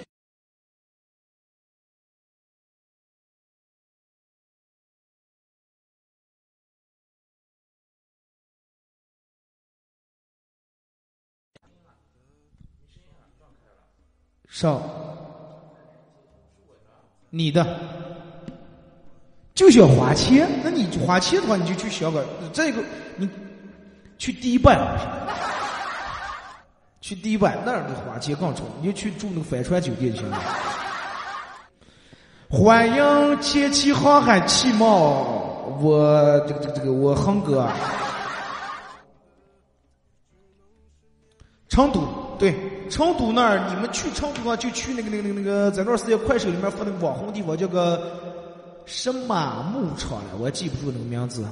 [14.57, 14.81] 上，
[17.29, 17.79] 你的
[19.55, 22.25] 就想花钱，那你花钱的话，你就去香港。
[22.55, 22.83] 这个
[23.17, 23.29] 你
[24.17, 24.81] 去迪拜，
[27.03, 30.43] 去迪拜那儿的花钱更重，你就去住那个帆船酒店就行了。
[32.49, 37.69] 欢迎前期航海汽贸，我这个这个这个我恒哥，
[41.69, 42.55] 成都对。
[42.89, 48.11] 成都那儿，你们去成都啊，就去那个那个那个那个，在段时间快手里面发那个网红地方，叫个
[48.85, 51.45] 什么牧场了，我记不住那个名字。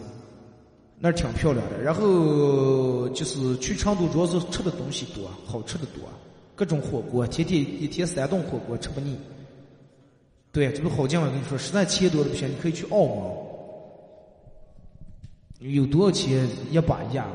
[0.96, 1.80] 那儿挺漂亮的。
[1.82, 6.04] 然后就是去成都，主要是吃的东西多，好吃的多，
[6.54, 9.18] 各种火锅，天天一天三顿火锅，吃不腻。
[10.52, 11.20] 对，这个好劲！
[11.20, 13.04] 我跟你说，实在钱多的不行，你可以去澳
[15.58, 17.26] 门，有多少钱一把压。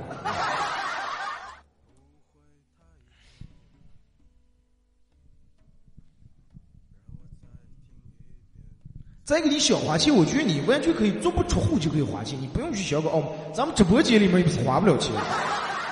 [9.29, 13.29] 再一个，你小花钱，我觉得你完全可以足不出户就可以花钱，你不用去香港澳门。
[13.53, 15.13] 咱们直播间里面又不是花不了钱，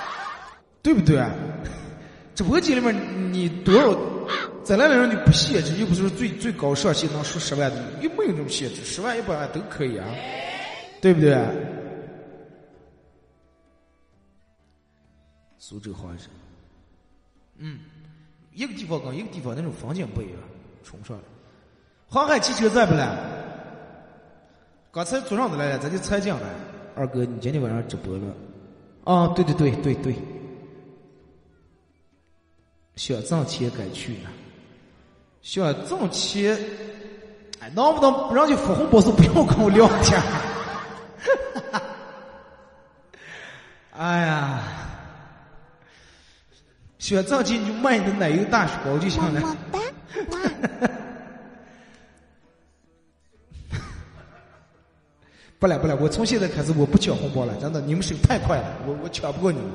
[0.82, 1.24] 对不对？
[2.34, 3.96] 直播间里面你多少，
[4.64, 10.08] 在那里人你不限制，又不是最最高上限能输十万的，又没有那种限制，十万一百万都可以啊，
[11.00, 11.38] 对不对？
[15.60, 16.28] 苏州好像是，
[17.58, 17.82] 嗯，
[18.52, 20.36] 一个地方跟一个地方那种风景不一样，
[20.84, 21.24] 冲上来。
[22.10, 23.06] 航海汽车在不嘞？
[24.92, 26.42] 刚才早上子来了，咱就才进来。
[26.96, 28.24] 二哥，你今天晚上直播了？
[29.04, 30.16] 啊，对对对对对。
[32.96, 34.30] 想挣钱该去呢。
[35.42, 36.58] 想挣钱，
[37.60, 40.20] 哎，能不能不让你发红包时不要跟我聊天？
[43.92, 44.64] 哎呀，
[46.98, 49.56] 想挣钱你就卖你的奶油大雪糕就行了。
[55.60, 59.68] 不来不来，我从现在开始我不抢红包了，真的，你们手太快了，我我抢不过你们。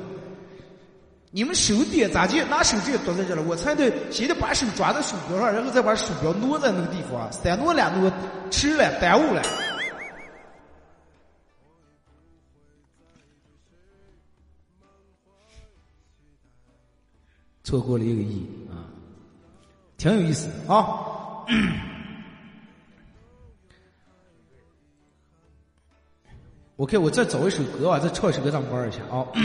[1.35, 3.43] 你们手点咋就拿手机躲在这了？
[3.43, 8.12] 我才得先得把手抓在鼠标上，然后再把鼠标挪在那个地方，三挪两挪，
[8.51, 9.43] 迟了，耽误了。
[17.64, 18.85] 错过了一个亿啊，
[19.97, 20.87] 挺有意思啊。
[26.99, 29.26] 我再找一首歌啊，再唱一首歌，咱们玩一下啊。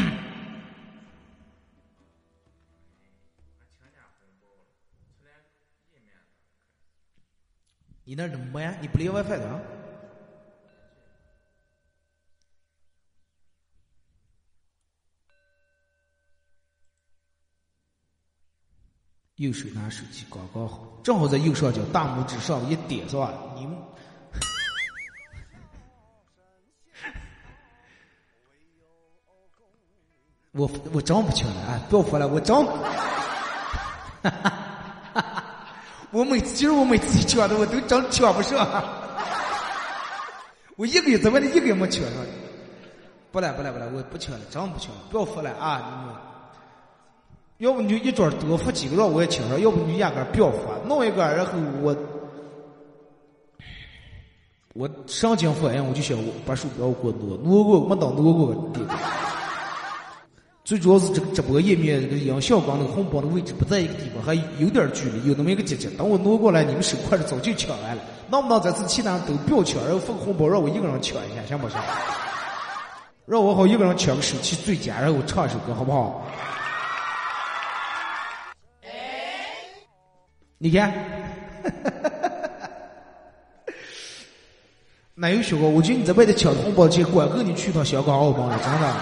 [8.04, 8.74] 你那怎么没呀？
[8.82, 9.62] 你不连 WiFi 的？
[19.36, 23.32] 右手拿手机刚刚好，正好在右上角大拇指上一点，是吧？
[23.56, 23.78] 你们，
[30.58, 31.80] 我我真不缺了啊！
[31.88, 32.56] 不要说了，我真，
[36.12, 38.68] 我每次其实我每次缺的我都真缺不上，
[40.76, 42.14] 我一个月怎么的一个月没缺上？
[43.32, 46.16] 不来不来不来，我不缺了，真不缺了，不要说了啊！
[47.60, 51.52] 你们，要不你就一桌多付几个让我也请上，要不你就压根不要付，弄一个，然后
[51.82, 51.96] 我
[54.74, 58.84] 我上京反应，我就想把鼠标给我挪挪过，没等挪过对。
[60.68, 65.90] 最主要是这个直播页面这个杨小刚那个红包的位置不在一个地方，还有点距离，有那么一个节节。
[65.92, 68.02] 等我挪过来，你们手快的早就抢完了。
[68.30, 71.80] 能不能这次其他都不要抢，然后发个红包让我一个人抢一下，行不行？
[73.26, 76.28] 让我好一个人抢个手气最佳，然后我唱一首歌，好不好？
[80.58, 80.94] 你看，
[85.16, 85.64] 哪有小哥？
[85.64, 88.94] 我觉得你在外头抢红包钱，管够你去趟香港、澳门了，真的。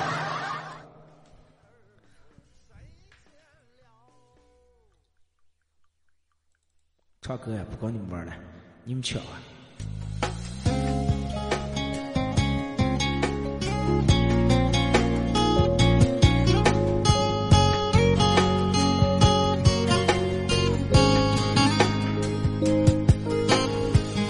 [7.28, 8.34] 唱歌呀，不跟你们玩了，
[8.84, 9.42] 你们抢啊！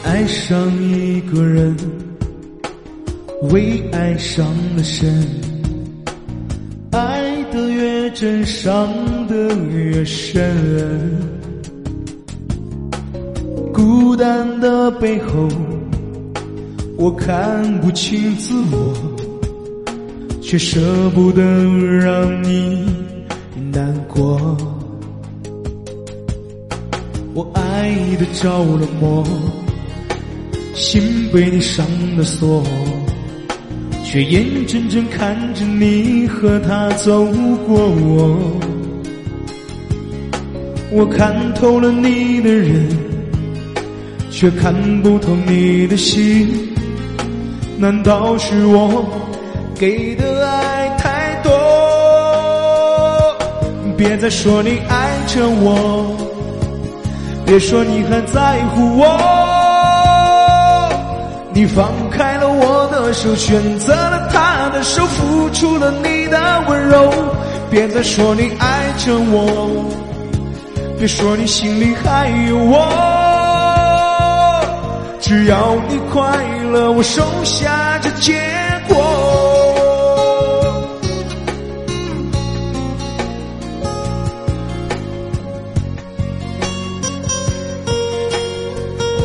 [0.05, 1.75] 爱上一个人，
[3.51, 5.27] 为爱伤了身，
[6.93, 11.44] 爱得越真，伤得越深。
[13.97, 15.47] 孤单的背后，
[16.97, 18.93] 我看不清自我，
[20.41, 22.85] 却舍不得让你
[23.71, 24.57] 难过。
[27.33, 27.89] 我爱
[28.19, 29.23] 的着了魔，
[30.73, 31.85] 心被你上
[32.17, 32.61] 了锁，
[34.03, 37.23] 却眼睁睁看着你和他走
[37.65, 38.37] 过我。
[40.91, 43.14] 我看透了你的人。
[44.37, 46.75] 却看不透你的心，
[47.77, 49.05] 难道是我
[49.79, 51.49] 给的爱太多？
[53.95, 56.17] 别再说你爱着我，
[57.45, 59.07] 别说你还在乎我。
[61.53, 67.09] 你放开了我的手，选择了他的手，付出了你的温柔。
[67.71, 69.85] 别再说你爱着我，
[70.99, 73.14] 别说你心里还有我。
[75.27, 76.37] 只要你快
[76.71, 78.39] 乐，我收下这结
[78.87, 78.95] 果。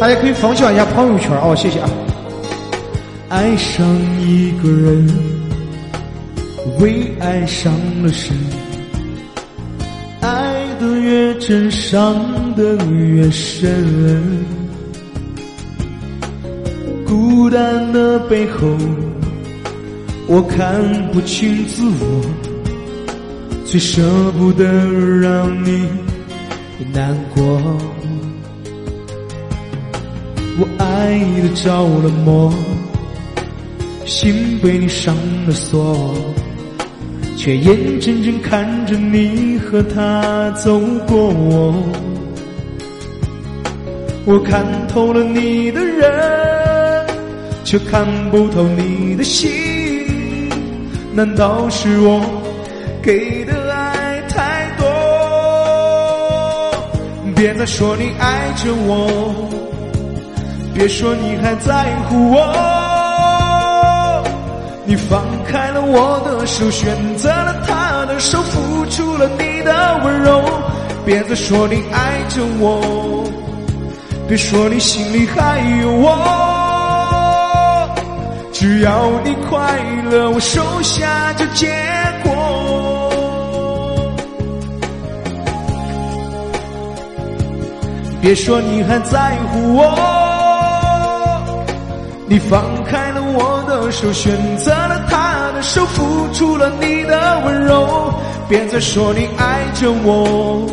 [0.01, 1.91] 大家可以分享一下朋友圈哦，谢谢啊。
[3.29, 3.87] 爱上
[4.23, 5.07] 一个人，
[6.79, 8.35] 为爱伤了身，
[10.23, 14.60] 爱的越真，伤的越深。
[17.51, 18.69] 孤单的背后，
[20.29, 20.81] 我看
[21.11, 22.25] 不清自我，
[23.65, 24.01] 最舍
[24.39, 24.65] 不得
[25.19, 25.85] 让你
[26.93, 27.43] 难过。
[30.61, 32.55] 我爱的着了魔，
[34.05, 35.13] 心被你上
[35.49, 36.15] 了锁，
[37.37, 41.75] 却眼睁睁看着你和他走过我。
[44.25, 46.70] 我看透了你的人。
[47.71, 49.49] 却看不透你的心，
[51.15, 52.21] 难道是我
[53.01, 54.85] 给的爱太多？
[57.37, 59.33] 别再说你爱着我，
[60.75, 62.41] 别说你还在乎我。
[64.85, 70.43] 你放开了我的手，选择了他的手，付出了你的温柔。
[71.07, 73.31] 别再说你爱着我，
[74.27, 76.50] 别说你心里还有我。
[78.61, 79.81] 只要你快
[80.11, 81.67] 乐，我收下这结
[82.23, 83.11] 果。
[88.21, 91.41] 别说你还在乎我，
[92.27, 98.13] 你放开了我的手，选择了他的手，付出了你的温柔。
[98.47, 100.67] 别再说你爱着我，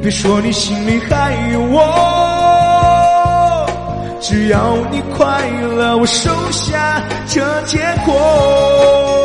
[0.00, 2.17] 别说你心里还有我。
[4.20, 9.17] 只要你快乐，我收下这结果。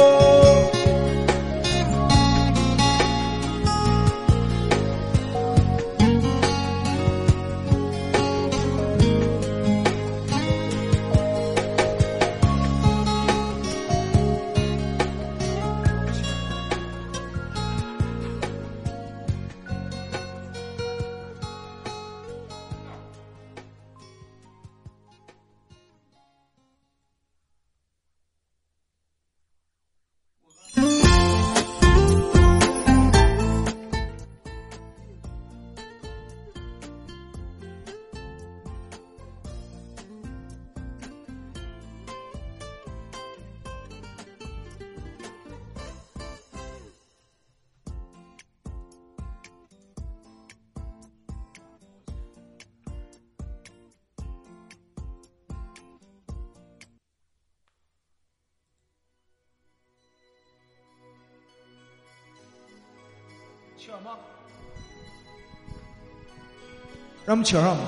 [67.26, 67.84] 让我们请上吧？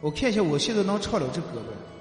[0.00, 1.95] 我看一下，我现在能唱了这歌呗。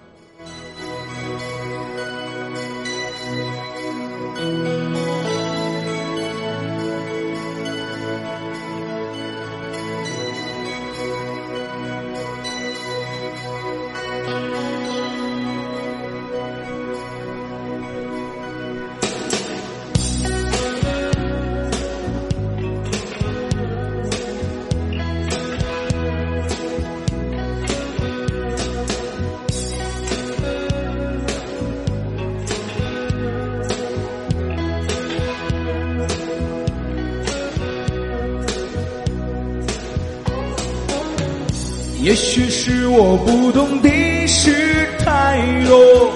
[42.05, 43.89] 也许是我不懂的
[44.27, 46.11] 事太多，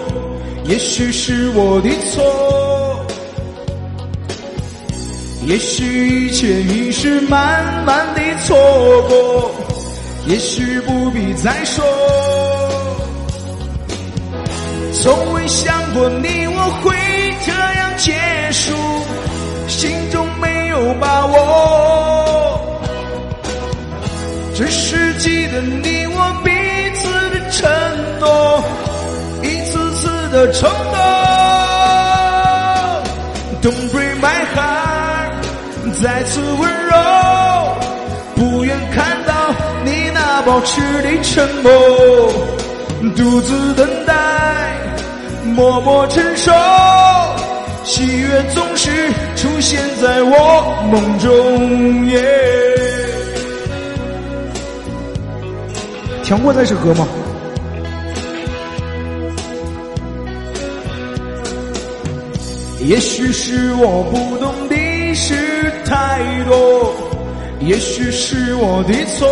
[0.65, 3.03] 也许是我的错，
[5.47, 8.55] 也许一切已是慢慢的错
[9.07, 9.51] 过，
[10.27, 11.83] 也许不必再说。
[14.93, 16.95] 从未想过你我会
[17.47, 18.13] 这样结
[18.51, 18.75] 束，
[19.67, 22.48] 心中没有把握。
[24.60, 26.51] 只是记得你我彼
[26.95, 27.72] 此的承
[28.20, 28.62] 诺，
[29.41, 30.99] 一次次的冲动。
[33.62, 35.32] Don't break my heart，
[36.03, 36.91] 再次温柔，
[38.36, 39.34] 不愿看到
[39.86, 41.72] 你那保持的沉默，
[43.16, 44.14] 独自等待，
[45.45, 46.51] 默默承受，
[47.86, 52.07] 喜悦总是出现在我梦中。
[52.07, 52.68] 耶。
[56.30, 57.07] 听过这首歌吗？
[62.82, 64.75] 也许是我不懂的
[65.15, 65.34] 事
[65.84, 66.93] 太多，
[67.61, 69.27] 也许是我的错，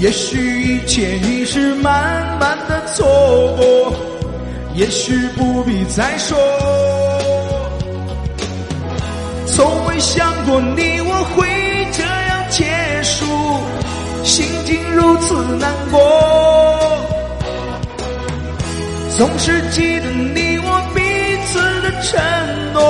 [0.00, 3.06] 也许一切已是慢慢的错
[3.56, 3.92] 过，
[4.74, 6.36] 也许不必再说。
[9.46, 11.46] 从未想过你我会
[14.98, 16.00] 如此难过，
[19.16, 21.00] 总是记得你我彼
[21.46, 22.20] 此的承
[22.72, 22.80] 诺，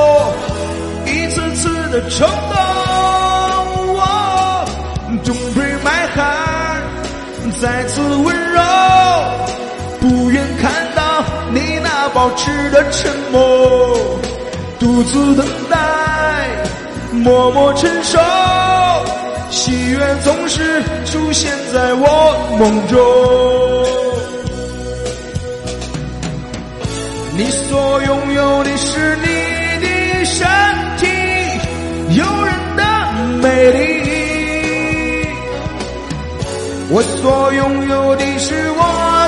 [1.05, 2.57] 一次次的冲动。
[5.25, 6.81] Don't break my heart，
[7.61, 8.61] 再次温柔，
[10.01, 11.03] 不愿看到
[11.53, 13.39] 你那保持的沉默，
[14.79, 15.77] 独自等待，
[17.13, 18.19] 默默承受。
[19.59, 22.07] 喜悦总是出现在我
[22.61, 22.97] 梦中，
[27.37, 29.27] 你所拥有的是你
[29.83, 30.47] 的身
[30.99, 31.07] 体，
[32.17, 32.83] 诱人的
[33.43, 33.83] 美丽；
[36.91, 38.83] 我所拥有的是我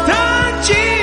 [0.06, 0.14] 的
[0.62, 0.99] 记忆，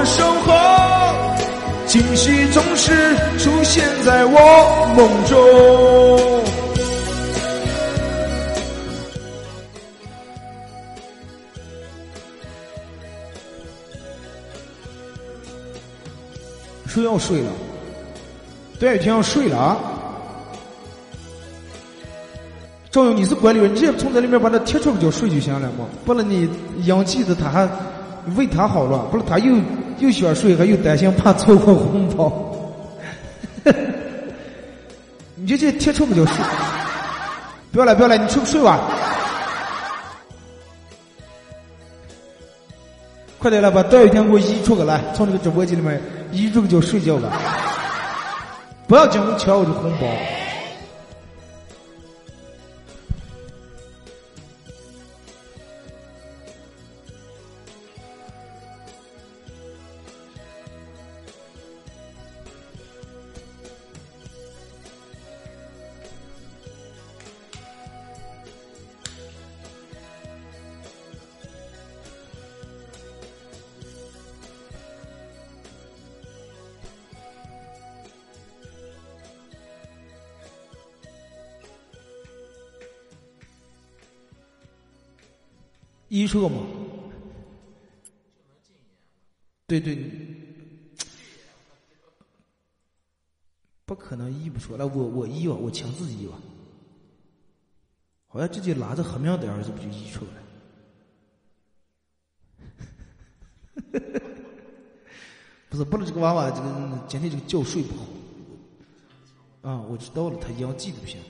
[0.00, 0.54] 默默守候，
[1.86, 4.32] 惊喜总是出现在我
[4.96, 5.36] 梦中。
[16.86, 17.50] 说要睡了？
[18.78, 19.76] 对，天要睡了啊！
[22.90, 25.84] 赵勇，你是管理员，你直接从这里面把他踢出去就睡就行了嘛？
[26.06, 26.48] 不然你
[26.86, 27.68] 养气的他还
[28.34, 29.54] 为他好了，不是他又
[30.00, 32.32] 又喜欢睡，还又担心怕错过红包，
[35.36, 36.34] 你就这贴出不就睡，
[37.70, 38.80] 不要来不要来，你去睡吧。
[43.38, 45.98] 快点来把戴雨天给我移出个来，从这个直播间里面
[46.32, 47.30] 移出个就睡觉吧。
[48.86, 50.06] 不要讲抢我的红包。
[86.10, 86.66] 一车吗？
[89.66, 89.96] 对对，
[93.84, 94.84] 不可能译不出来。
[94.84, 96.36] 我我译吧，我亲自译吧。
[98.26, 100.32] 好像直接拉着黑名单儿，子不就译出来
[103.92, 104.00] 了？
[105.70, 108.04] 不是，不是这个娃娃，这个今天这个觉睡不好。
[109.70, 111.20] 啊，我知道了，他阳记的不行。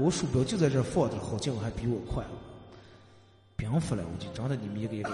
[0.00, 2.24] 我鼠标就在这放着，好像还比我快。
[3.54, 5.10] 不用扶了，我就长得你们一个一个。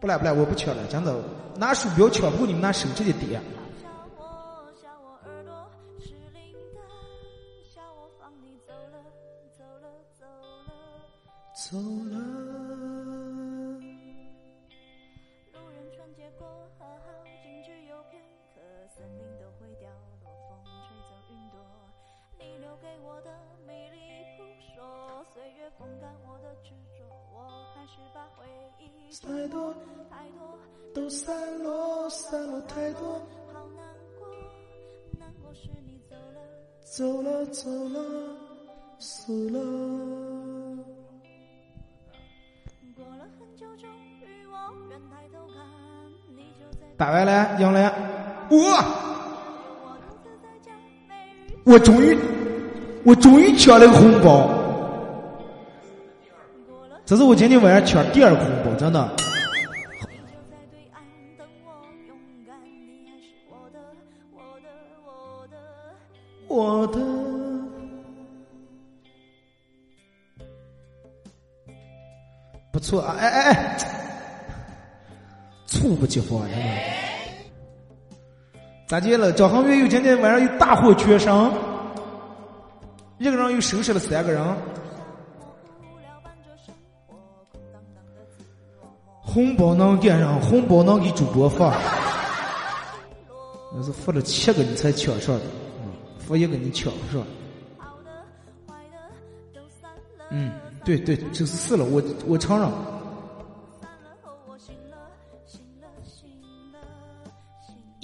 [0.00, 1.14] 不来不来，我不抢了，真的，
[1.56, 3.40] 拿鼠标抢不过你们拿手机的点。
[51.74, 52.16] 我终于，
[53.02, 54.48] 我终于抢了个红包。
[57.04, 59.10] 这是我今天晚上抢第二个红包，真的。
[78.94, 79.32] 咋的了？
[79.32, 81.52] 张恒宇又今天晚上又大获全胜，
[83.18, 84.40] 一个人又收拾了三个人。
[89.20, 91.74] 红包能给上，红包能给主播发。
[93.74, 95.42] 那是发了七个你才抢上的，
[95.82, 97.26] 嗯，发一个你抢不上。
[100.30, 100.52] 嗯，
[100.84, 102.68] 对对，就是死了，我我承认。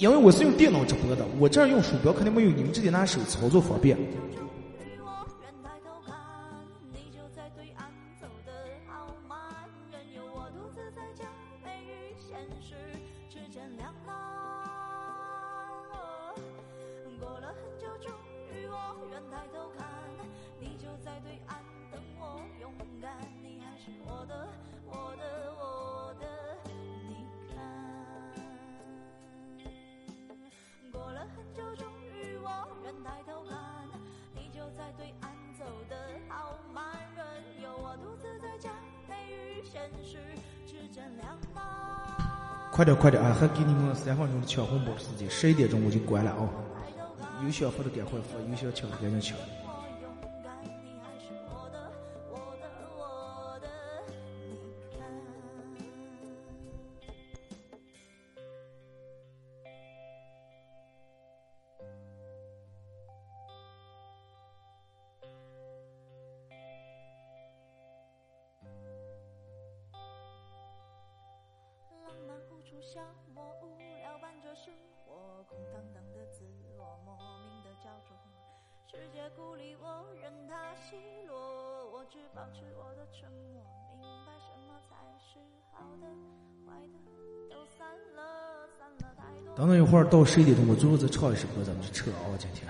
[0.01, 3.95] 因为我是用电脑直播的，我这儿用鼠标肯定没有你们这里拿手操作方便。
[42.71, 43.35] 快点快点啊！
[43.37, 46.49] 还给你们三分钟的抢红包的时间，十一点钟我就关了啊！
[47.43, 49.37] 有想发的赶快发，有想抢的赶紧抢。
[89.91, 92.31] 一会儿到十一点钟，我最后再唱一首歌，咱们就撤啊！
[92.39, 92.65] 今天。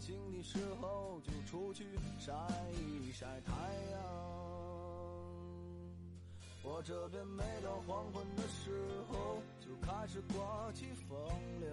[0.00, 1.84] 晴的时候就出去
[2.18, 2.32] 晒
[2.72, 3.52] 一晒太
[3.92, 4.00] 阳。
[6.62, 8.70] 我这边每到黄昏的时
[9.10, 11.18] 候就开始刮起风
[11.60, 11.68] 流。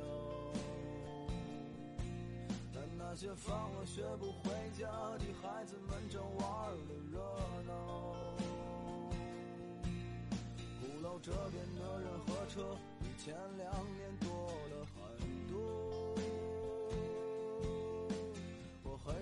[2.74, 4.86] 但那些放了学不回家
[5.18, 7.20] 的孩子们正玩的热
[7.66, 8.14] 闹。
[10.82, 14.37] 鼓楼这边的人和车比前两年多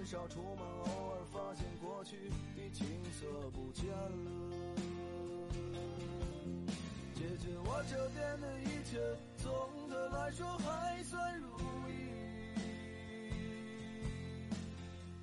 [0.05, 4.31] 少出门，偶尔发现过去的景色不见了。
[7.15, 8.99] 姐姐，我这边的一切
[9.37, 9.51] 总
[9.89, 11.47] 的来说还算如
[11.89, 11.91] 意。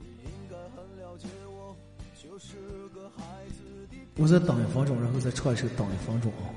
[0.01, 1.77] 你应该很了解我，
[2.21, 3.97] 就是个孩子的。
[4.17, 6.51] 我再等一分钟，然后再唱一首《等一分钟》啊。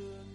[0.00, 0.29] good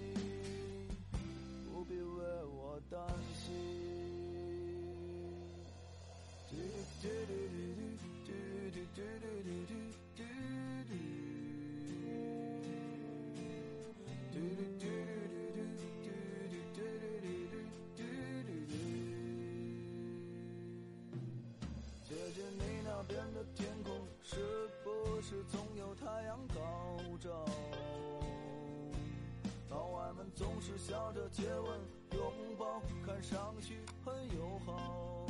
[30.36, 31.80] 总是笑着接吻、
[32.12, 35.26] 拥抱，看上去很友好。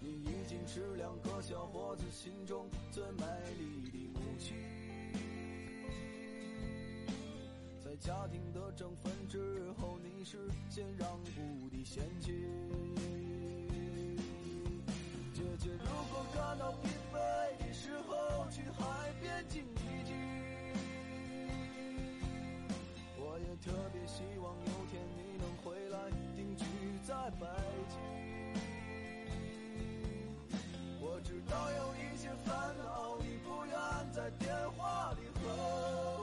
[0.00, 3.24] 你已经是两个小伙子心中最美
[3.58, 4.56] 丽的母亲。
[7.84, 10.38] 在家庭的争分之后，你是
[10.70, 12.32] 先让步的先妻。
[15.34, 19.99] 姐姐，如果感到疲惫的时候，去海边静一
[23.42, 25.98] 也特别希望有天你能回来
[26.36, 26.64] 定居
[27.06, 27.46] 在北
[27.88, 27.98] 京。
[31.00, 33.74] 我知道有一些烦恼，你不愿
[34.12, 36.19] 在电话里和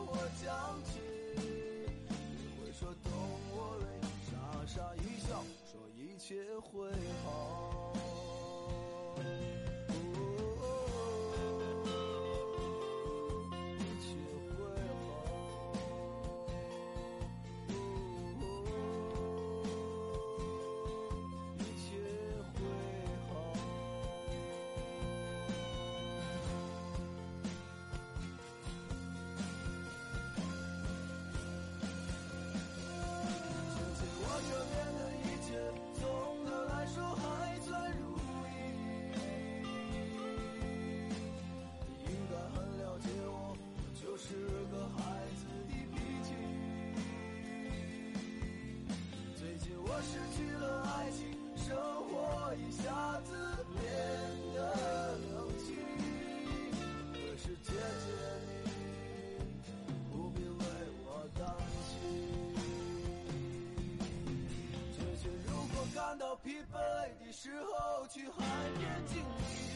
[66.48, 66.80] 疲惫
[67.20, 68.42] 的时候，去海
[68.80, 69.22] 边静一
[69.52, 69.68] 静。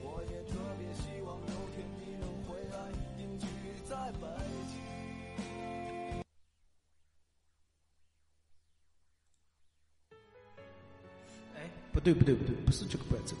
[0.00, 3.46] 我也特别希望有天你能回来定居
[3.86, 4.26] 在北
[4.70, 4.72] 京。
[11.54, 13.36] 哎，不对不对不对，不是这个伴奏。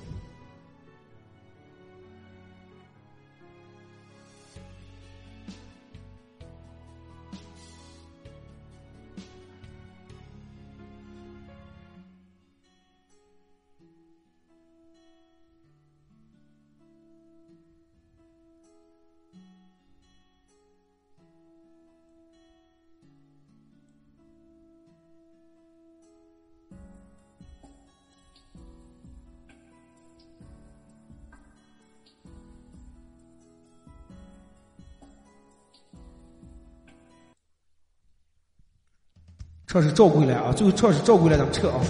[39.80, 41.80] 唱是照顾回来啊，最后唱是照顾回来，咱们撤啊。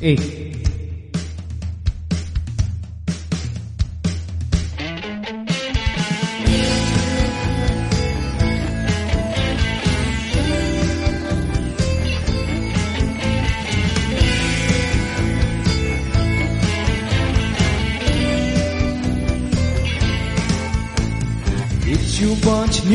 [0.00, 0.16] 哎，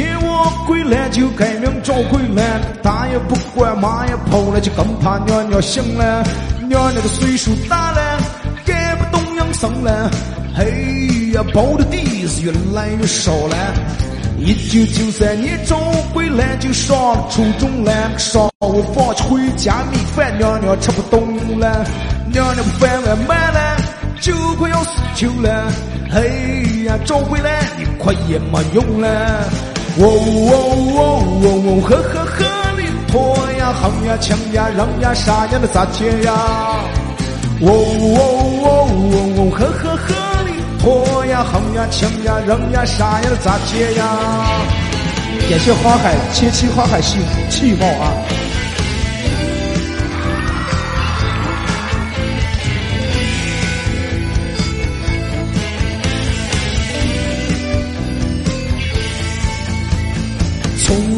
[0.02, 6.24] 八七年我归来就改名找回来，打也不管，骂也跑了，就更怕娘娘醒了。
[6.68, 8.18] 娘娘个岁数大了，
[8.66, 10.10] 改不动养生了。
[10.56, 13.56] 嘿呀，包的底是越来越少了。
[14.39, 15.78] 一九九三年找
[16.14, 21.86] 回来就上了初中了，上午放学回家米饭娘娘吃不动了，
[22.32, 23.78] 娘娘饭碗满了，
[24.20, 25.72] 就快要死球了。
[26.10, 29.71] 嘿呀，找回来你快也没用了。
[29.98, 30.54] 哦哦
[30.96, 31.00] 哦
[31.44, 32.39] 哦哦，呵呵呵
[32.78, 33.18] 的拖
[33.60, 36.32] 呀，横呀，抢呀，扔呀，啥呀的咋接呀？
[37.62, 38.20] 哦哦
[38.64, 38.68] 哦
[39.12, 44.08] 哦哦，呵呵呵的拖呀，横呀，抢呀，扔呀，啥呀的咋接呀？
[45.50, 47.20] 感谢花海千期花海气
[47.50, 48.14] 气泡啊！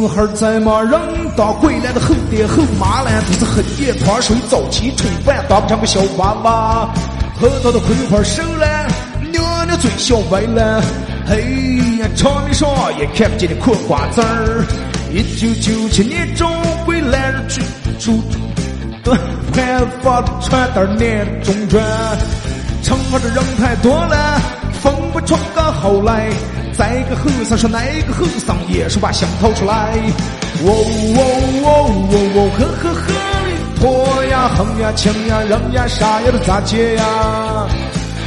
[0.04, 1.00] 从孩在马人
[1.38, 6.94] 当鬼来的后爹后妈了，都是黑夜脱水早起冲饭，当不成个小娃娃。
[7.40, 8.68] 喝到的葵花瘦了，
[9.32, 10.84] 娘娘嘴笑歪了。
[11.26, 11.38] 嘿
[12.02, 12.68] 呀，场面上
[13.00, 14.66] 也看不见的嗑瓜子儿。
[15.14, 16.52] 一九九七年中
[16.84, 17.62] 归来日
[17.98, 18.22] 出出
[19.06, 19.18] 端
[19.54, 21.82] 盘发传单年中转，
[22.84, 24.42] 城里的人太多了，
[24.82, 26.30] 分不出个好来。
[26.78, 29.94] 再个和尚说，那个和尚也是把香掏出来。
[30.66, 30.68] 哦
[31.16, 31.20] 哦
[31.64, 31.68] 哦
[32.10, 33.16] 哦哦，呵呵呵的
[33.80, 37.04] 拖呀横呀抢呀扔呀啥呀都咋接呀？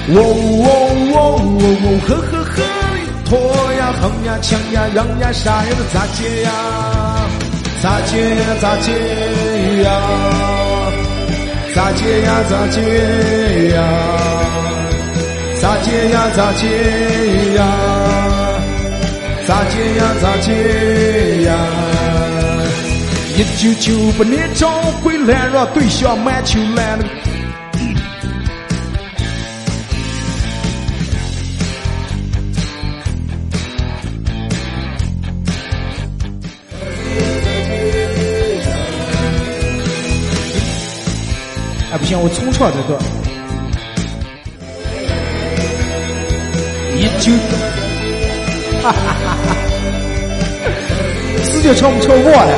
[0.09, 0.69] 哦哦
[1.15, 2.63] 哦哦哦，呵呵呵的
[3.25, 6.51] 拖呀横呀抢呀扔呀啥呀都咋接呀？
[7.83, 8.93] 咋接呀咋接
[9.83, 9.91] 呀？
[11.75, 12.81] 咋接呀咋接
[13.75, 13.79] 呀？
[15.61, 17.96] 咋接呀咋接呀？
[19.77, 21.55] 咋接呀咋接呀？
[23.37, 24.71] 一九九八年找
[25.03, 27.05] 回来，让对象满球来了。
[41.93, 42.99] 哎，不行，我重唱这个。
[46.97, 47.31] 一九，
[51.43, 52.53] 死就唱不唱我了。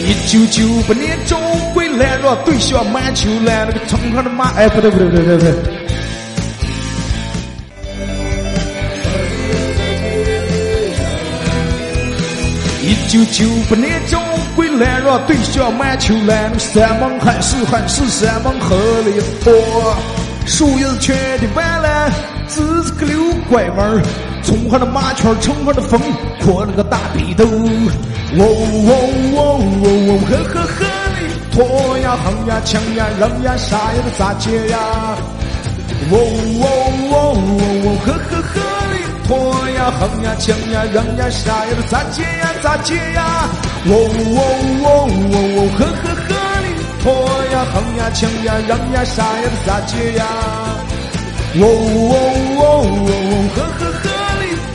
[0.00, 1.38] 一九九八年中
[1.74, 5.52] 国来，让对象满球来，那个城上的马，哎，不对不对不对不对。
[12.82, 14.18] 一九九八年中
[14.56, 19.52] 国来，让对象满球来，那个山盟海誓海誓山盟河里拖，
[20.46, 22.10] 树叶子全的完了，
[22.58, 23.18] 只是个溜
[23.48, 24.02] 拐弯，
[24.42, 26.00] 冲上的马圈，冲上的风，
[26.44, 27.44] 扩了个大鼻头。
[27.44, 27.50] 哦
[28.34, 29.40] 哦哦哦
[29.84, 31.16] 哦，呵呵呵的
[31.52, 34.76] 拖呀横呀抢呀扔呀啥呀都咋接呀？
[36.10, 36.12] 哦
[36.60, 36.64] 哦
[37.10, 37.16] 哦哦
[37.84, 38.54] 哦，呵呵呵
[38.90, 38.94] 的
[39.26, 39.30] 拖
[39.70, 43.48] 呀横呀抢呀扔呀啥呀都咋接呀咋接呀？
[43.86, 44.40] 哦哦
[44.82, 44.86] 哦
[45.22, 46.30] 哦哦，呵呵呵
[46.62, 46.66] 的
[47.02, 47.06] 拖
[47.52, 50.26] 呀横呀抢呀扔呀啥呀都咋接呀？
[51.60, 52.14] 哦哦
[53.54, 54.18] 呵，呵呵呵。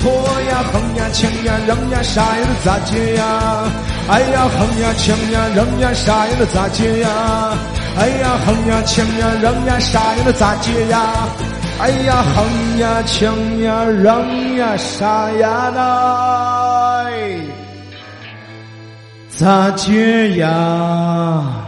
[0.03, 3.71] 拖呀横呀抢呀扔呀啥呀都咋接呀？
[4.09, 7.07] 哎呀横呀抢呀扔呀啥呀都咋接呀？
[7.97, 10.99] 哎呀横呀抢呀扔呀啥呀都咋接呀？
[11.79, 17.25] 哎呀横呀抢呀扔呀啥呀的
[19.29, 21.65] 咋接呀？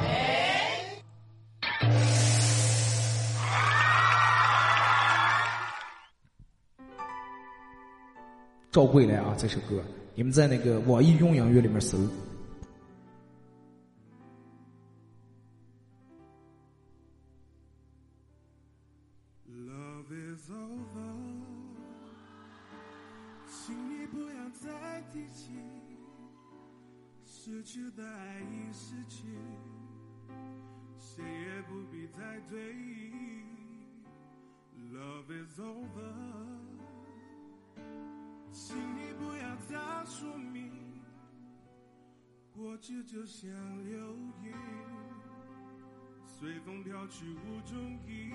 [8.75, 9.81] 赵贵来啊，这首歌
[10.15, 11.97] 你们在那个网易云音乐里面搜。
[19.47, 21.15] Love is over，
[23.47, 25.53] 请你不要再提起
[27.23, 29.23] 失去的爱已失去，
[30.99, 33.39] 谁也不必再追忆。
[34.93, 36.11] Love is over，
[38.57, 39.75] 请你不要再
[40.05, 40.71] 说明，
[42.55, 43.51] 过去就像
[43.83, 44.53] 流云，
[46.25, 47.77] 随风飘去无踪
[48.07, 48.31] 影。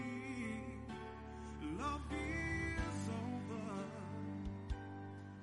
[1.78, 3.80] Love is over，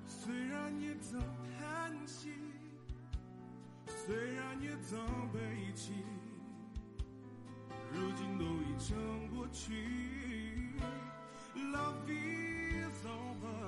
[0.06, 1.20] 虽然也曾
[1.58, 2.30] 叹息，
[3.84, 4.96] 虽然也曾
[5.32, 5.92] 悲泣，
[7.92, 10.70] 如今都已成过去。
[11.56, 13.67] Love is over，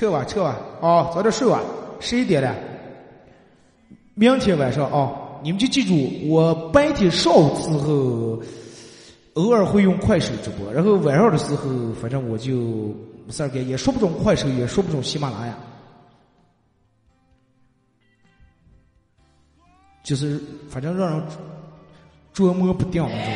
[0.00, 1.60] 撤吧，撤吧，哦，早点睡吧，
[2.00, 2.56] 十一点了。
[4.14, 5.12] 明天晚上啊，
[5.42, 8.40] 你们就记住，我白天上午时候
[9.34, 12.54] 偶尔会用快手直播，然后晚上的时候，反正我就
[13.26, 15.54] 没事干，也说不准快手，也说不准喜马拉雅，
[20.02, 20.40] 就是
[20.70, 21.22] 反正让人
[22.32, 23.34] 捉摸不定那种。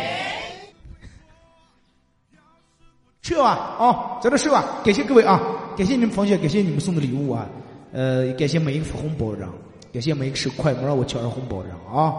[3.21, 4.81] 撤 吧，啊，早点睡吧。
[4.83, 5.39] 感谢各位啊，
[5.77, 7.49] 感谢你们分享，感谢你们送的礼物啊，
[7.93, 9.49] 呃，感谢每一个发红包的人，
[9.93, 12.15] 感谢每一个手快门让我抢到红包的人啊，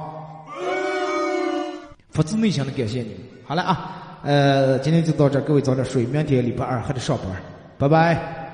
[2.09, 3.17] 发自内心的感谢你们。
[3.45, 7.27] 好了啊，呃，今天就到这，各位早点睡，明天礼拜二还得上班，
[7.77, 8.44] 拜拜。